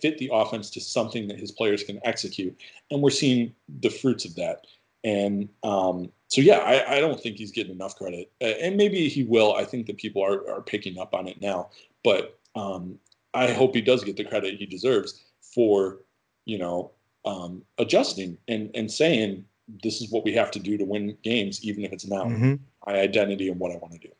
[0.00, 2.58] fit the offense to something that his players can execute.
[2.90, 4.66] And we're seeing the fruits of that.
[5.04, 8.30] And um, so, yeah, I, I, don't think he's getting enough credit.
[8.40, 9.54] Uh, and maybe he will.
[9.54, 11.70] I think that people are, are picking up on it now.
[12.04, 12.98] But um,
[13.32, 16.00] I hope he does get the credit he deserves for,
[16.44, 16.90] you know,
[17.24, 19.44] um, adjusting and, and saying,
[19.82, 22.54] this is what we have to do to win games, even if it's now mm-hmm.
[22.86, 24.12] my identity and what I want to do.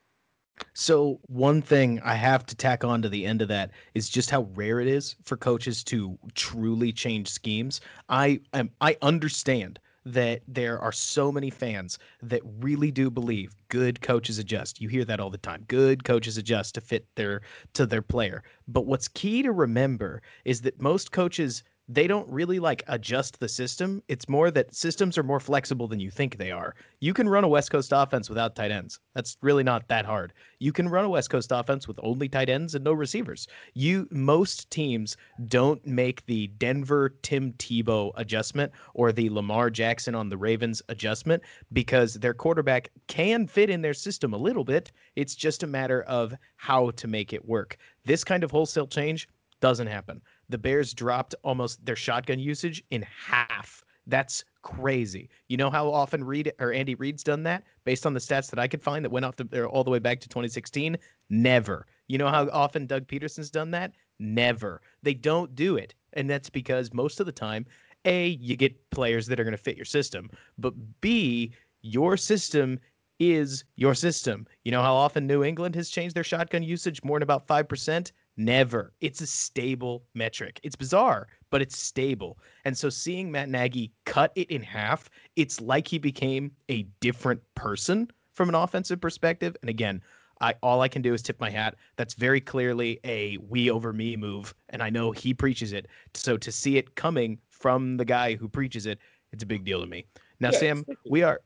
[0.75, 4.31] So one thing I have to tack on to the end of that is just
[4.31, 7.81] how rare it is for coaches to truly change schemes.
[8.09, 14.01] I am I understand that there are so many fans that really do believe good
[14.01, 14.81] coaches adjust.
[14.81, 15.65] You hear that all the time.
[15.69, 17.43] Good coaches adjust to fit their
[17.75, 18.43] to their player.
[18.67, 23.49] But what's key to remember is that most coaches they don't really like adjust the
[23.49, 24.01] system.
[24.07, 26.77] It's more that systems are more flexible than you think they are.
[27.01, 29.01] You can run a West Coast offense without tight ends.
[29.17, 30.33] That's really not that hard.
[30.61, 33.49] You can run a West Coast offense with only tight ends and no receivers.
[33.75, 35.17] You most teams
[35.49, 41.43] don't make the Denver Tim Tebow adjustment or the Lamar Jackson on the Ravens adjustment
[41.73, 44.93] because their quarterback can fit in their system a little bit.
[45.17, 47.79] It's just a matter of how to make it work.
[48.05, 49.29] This kind of wholesale change
[49.61, 53.85] doesn't happen the Bears dropped almost their shotgun usage in half.
[54.07, 55.29] That's crazy.
[55.49, 58.59] You know how often Reid or Andy Reid's done that based on the stats that
[58.59, 60.97] I could find that went off the, er, all the way back to 2016?
[61.29, 61.87] Never.
[62.09, 63.93] You know how often Doug Pederson's done that?
[64.19, 64.83] Never.
[65.03, 65.95] They don't do it.
[66.15, 67.67] And that's because most of the time,
[68.05, 70.29] A, you get players that are going to fit your system,
[70.59, 72.81] but B, your system
[73.21, 74.47] is your system.
[74.65, 78.11] You know how often New England has changed their shotgun usage more than about 5%?
[78.41, 78.95] Never.
[79.03, 80.61] It's a stable metric.
[80.63, 82.39] It's bizarre, but it's stable.
[82.65, 87.43] And so seeing Matt Nagy cut it in half, it's like he became a different
[87.55, 89.59] person from an offensive perspective.
[89.61, 90.03] And again,
[90.41, 91.75] I all I can do is tip my hat.
[91.97, 95.87] That's very clearly a we over me move, and I know he preaches it.
[96.15, 99.01] So to see it coming from the guy who preaches it,
[99.33, 100.07] it's a big deal to me.
[100.41, 101.43] Now, yeah, Sam, we are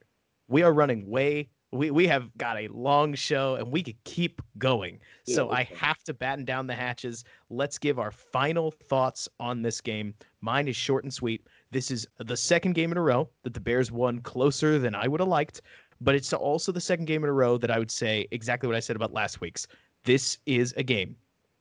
[0.46, 4.40] we are running way we we have got a long show and we could keep
[4.58, 5.00] going.
[5.26, 7.24] Yeah, so I have to batten down the hatches.
[7.50, 10.14] Let's give our final thoughts on this game.
[10.40, 11.46] Mine is short and sweet.
[11.72, 15.08] This is the second game in a row that the Bears won closer than I
[15.08, 15.62] would have liked,
[16.00, 18.76] but it's also the second game in a row that I would say exactly what
[18.76, 19.66] I said about last week's.
[20.04, 21.16] This is a game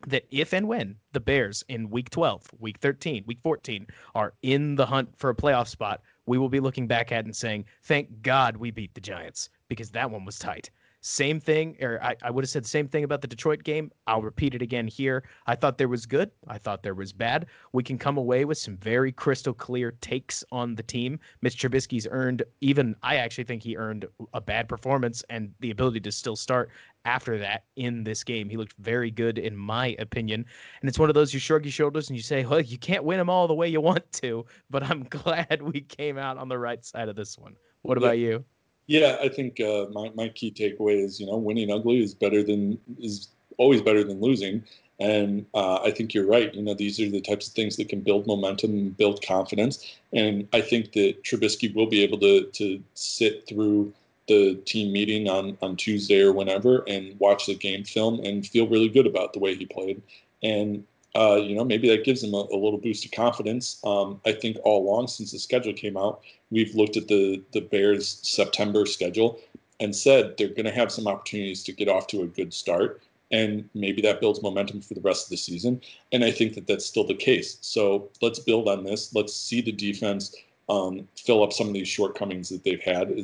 [0.05, 4.76] that if and when the Bears in week 12, week 13, week 14 are in
[4.76, 8.22] the hunt for a playoff spot, we will be looking back at and saying, thank
[8.22, 10.69] God we beat the Giants because that one was tight.
[11.05, 13.91] Same thing, or I, I would have said the same thing about the Detroit game.
[14.07, 15.26] I'll repeat it again here.
[15.47, 16.32] I thought there was good.
[16.47, 17.47] I thought there was bad.
[17.74, 21.19] We can come away with some very crystal clear takes on the team.
[21.41, 25.99] Mitch Trubisky's earned, even I actually think he earned a bad performance and the ability
[25.99, 26.69] to still start
[27.03, 28.47] after that in this game.
[28.47, 30.45] He looked very good, in my opinion.
[30.80, 33.03] And it's one of those you shrug your shoulders and you say, well, you can't
[33.03, 36.47] win them all the way you want to, but I'm glad we came out on
[36.47, 37.57] the right side of this one.
[37.82, 38.30] What about yeah.
[38.30, 38.45] you?
[38.88, 42.43] Yeah, I think uh, my, my key takeaway is, you know, winning ugly is better
[42.43, 44.63] than, is always better than losing.
[44.99, 46.53] And uh, I think you're right.
[46.53, 49.95] You know, these are the types of things that can build momentum build confidence.
[50.11, 53.93] And I think that Trubisky will be able to, to sit through
[54.27, 58.67] the team meeting on, on Tuesday or whenever and watch the game film and feel
[58.67, 60.01] really good about the way he played.
[60.41, 60.86] And,
[61.16, 63.80] uh, you know, maybe that gives them a, a little boost of confidence.
[63.84, 67.61] Um, I think all along since the schedule came out, we've looked at the, the
[67.61, 69.39] Bears' September schedule
[69.80, 73.01] and said they're going to have some opportunities to get off to a good start.
[73.32, 75.82] And maybe that builds momentum for the rest of the season.
[76.11, 77.57] And I think that that's still the case.
[77.61, 79.14] So let's build on this.
[79.14, 80.36] Let's see the defense
[80.70, 83.24] um, fill up some of these shortcomings that they've had, uh,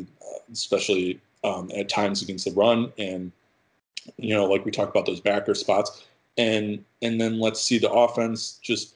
[0.51, 2.91] especially um, at times against the run.
[2.97, 3.31] And,
[4.17, 6.05] you know, like we talked about those backer spots.
[6.39, 8.95] And, and then let's see the offense just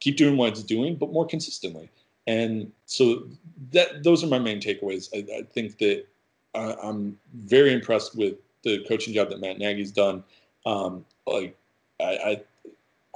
[0.00, 1.88] keep doing what it's doing, but more consistently.
[2.26, 3.24] And so
[3.72, 5.08] that those are my main takeaways.
[5.14, 6.04] I, I think that
[6.54, 10.22] I'm very impressed with the coaching job that Matt Nagy's done.
[10.66, 11.56] Um, like
[12.00, 12.40] I,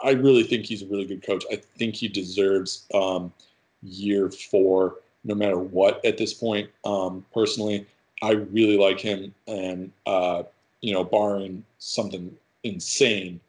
[0.03, 1.45] I, I, really think he's a really good coach.
[1.53, 3.33] I think he deserves um,–
[3.83, 6.71] year four, no matter what at this point.
[6.85, 7.87] Um, personally,
[8.23, 10.45] I really like him, and uh,
[10.81, 13.41] you know, barring something insane,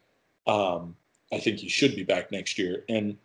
[0.47, 0.95] um,
[1.31, 2.83] I think he should be back next year.
[2.89, 3.17] And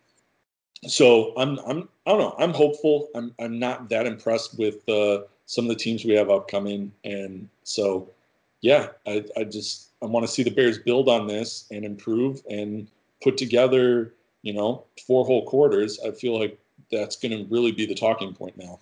[0.87, 2.35] so I'm I'm I don't know.
[2.37, 3.09] I'm hopeful.
[3.15, 7.47] I'm I'm not that impressed with uh, some of the teams we have upcoming, and
[7.63, 8.09] so
[8.61, 12.41] yeah, I I just I want to see the Bears build on this and improve
[12.49, 12.89] and
[13.21, 15.99] put together you know four whole quarters.
[16.05, 16.57] I feel like
[16.91, 18.79] that's going to really be the talking point now.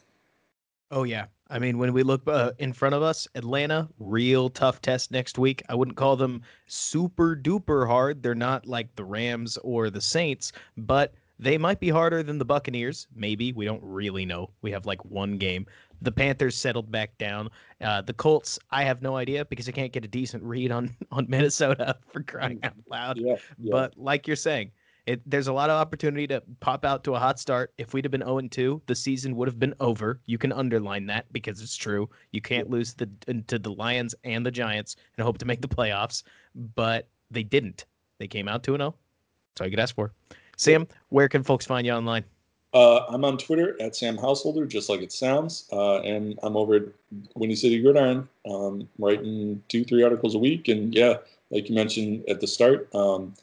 [0.90, 4.82] Oh yeah, I mean when we look uh, in front of us, Atlanta, real tough
[4.82, 5.62] test next week.
[5.68, 8.24] I wouldn't call them super duper hard.
[8.24, 12.46] They're not like the Rams or the Saints, but they might be harder than the
[12.46, 13.08] Buccaneers.
[13.14, 13.52] Maybe.
[13.52, 14.52] We don't really know.
[14.62, 15.66] We have like one game.
[16.02, 17.50] The Panthers settled back down.
[17.82, 20.96] Uh, the Colts, I have no idea because I can't get a decent read on,
[21.12, 23.18] on Minnesota for crying out loud.
[23.18, 23.72] Yeah, yeah.
[23.72, 24.72] But like you're saying,
[25.06, 27.74] it, there's a lot of opportunity to pop out to a hot start.
[27.78, 30.20] If we'd have been 0 2, the season would have been over.
[30.26, 32.10] You can underline that because it's true.
[32.32, 33.10] You can't lose the,
[33.48, 36.24] to the Lions and the Giants and hope to make the playoffs,
[36.76, 37.86] but they didn't.
[38.20, 38.96] They came out 2 0.
[39.54, 40.14] That's all you could ask for.
[40.58, 42.24] Sam, where can folks find you online?
[42.74, 46.76] Uh, I'm on Twitter at Sam Householder, just like it sounds, uh, and I'm over
[46.76, 46.84] at
[47.36, 50.70] Windy City Gridiron, um, writing two, three articles a week.
[50.70, 51.18] And yeah,
[51.50, 53.34] like you mentioned at the start, um,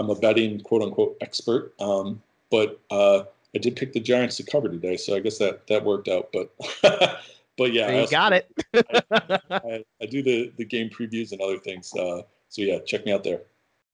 [0.00, 3.24] I'm a betting quote unquote expert, um, but uh,
[3.54, 6.30] I did pick the Giants to cover today, so I guess that that worked out.
[6.32, 6.50] But
[7.58, 8.50] but yeah, you got it.
[8.74, 11.94] I, I, I, do the the game previews and other things.
[11.94, 13.42] Uh, so yeah, check me out there.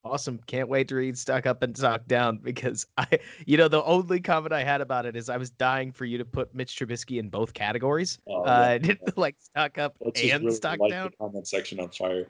[0.05, 0.39] Awesome.
[0.47, 3.07] Can't wait to read Stock Up and Stock Down because I,
[3.45, 6.17] you know, the only comment I had about it is I was dying for you
[6.19, 8.21] to put Mitch Trubisky in both categories.
[8.29, 8.53] Oh, yeah.
[8.53, 11.11] uh, didn't like Stock Up Let's and really Stock Down.
[11.11, 12.29] The comment section on fire.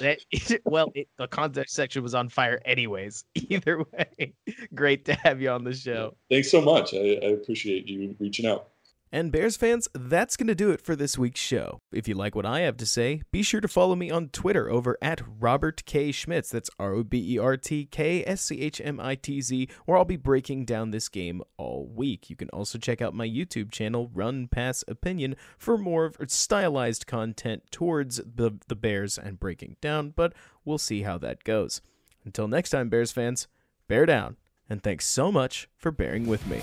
[0.00, 0.18] That,
[0.64, 3.24] well, it, the content section was on fire anyways.
[3.34, 4.34] Either way,
[4.74, 6.16] great to have you on the show.
[6.30, 6.94] Thanks so much.
[6.94, 8.68] I, I appreciate you reaching out.
[9.14, 11.82] And Bears fans, that's going to do it for this week's show.
[11.92, 14.70] If you like what I have to say, be sure to follow me on Twitter
[14.70, 16.12] over at Robert K.
[16.12, 16.48] Schmitz.
[16.48, 19.68] That's R O B E R T K S C H M I T Z,
[19.84, 22.30] where I'll be breaking down this game all week.
[22.30, 27.64] You can also check out my YouTube channel, Run Pass Opinion, for more stylized content
[27.70, 30.32] towards the, the Bears and breaking down, but
[30.64, 31.82] we'll see how that goes.
[32.24, 33.46] Until next time, Bears fans,
[33.88, 34.36] bear down,
[34.70, 36.62] and thanks so much for bearing with me.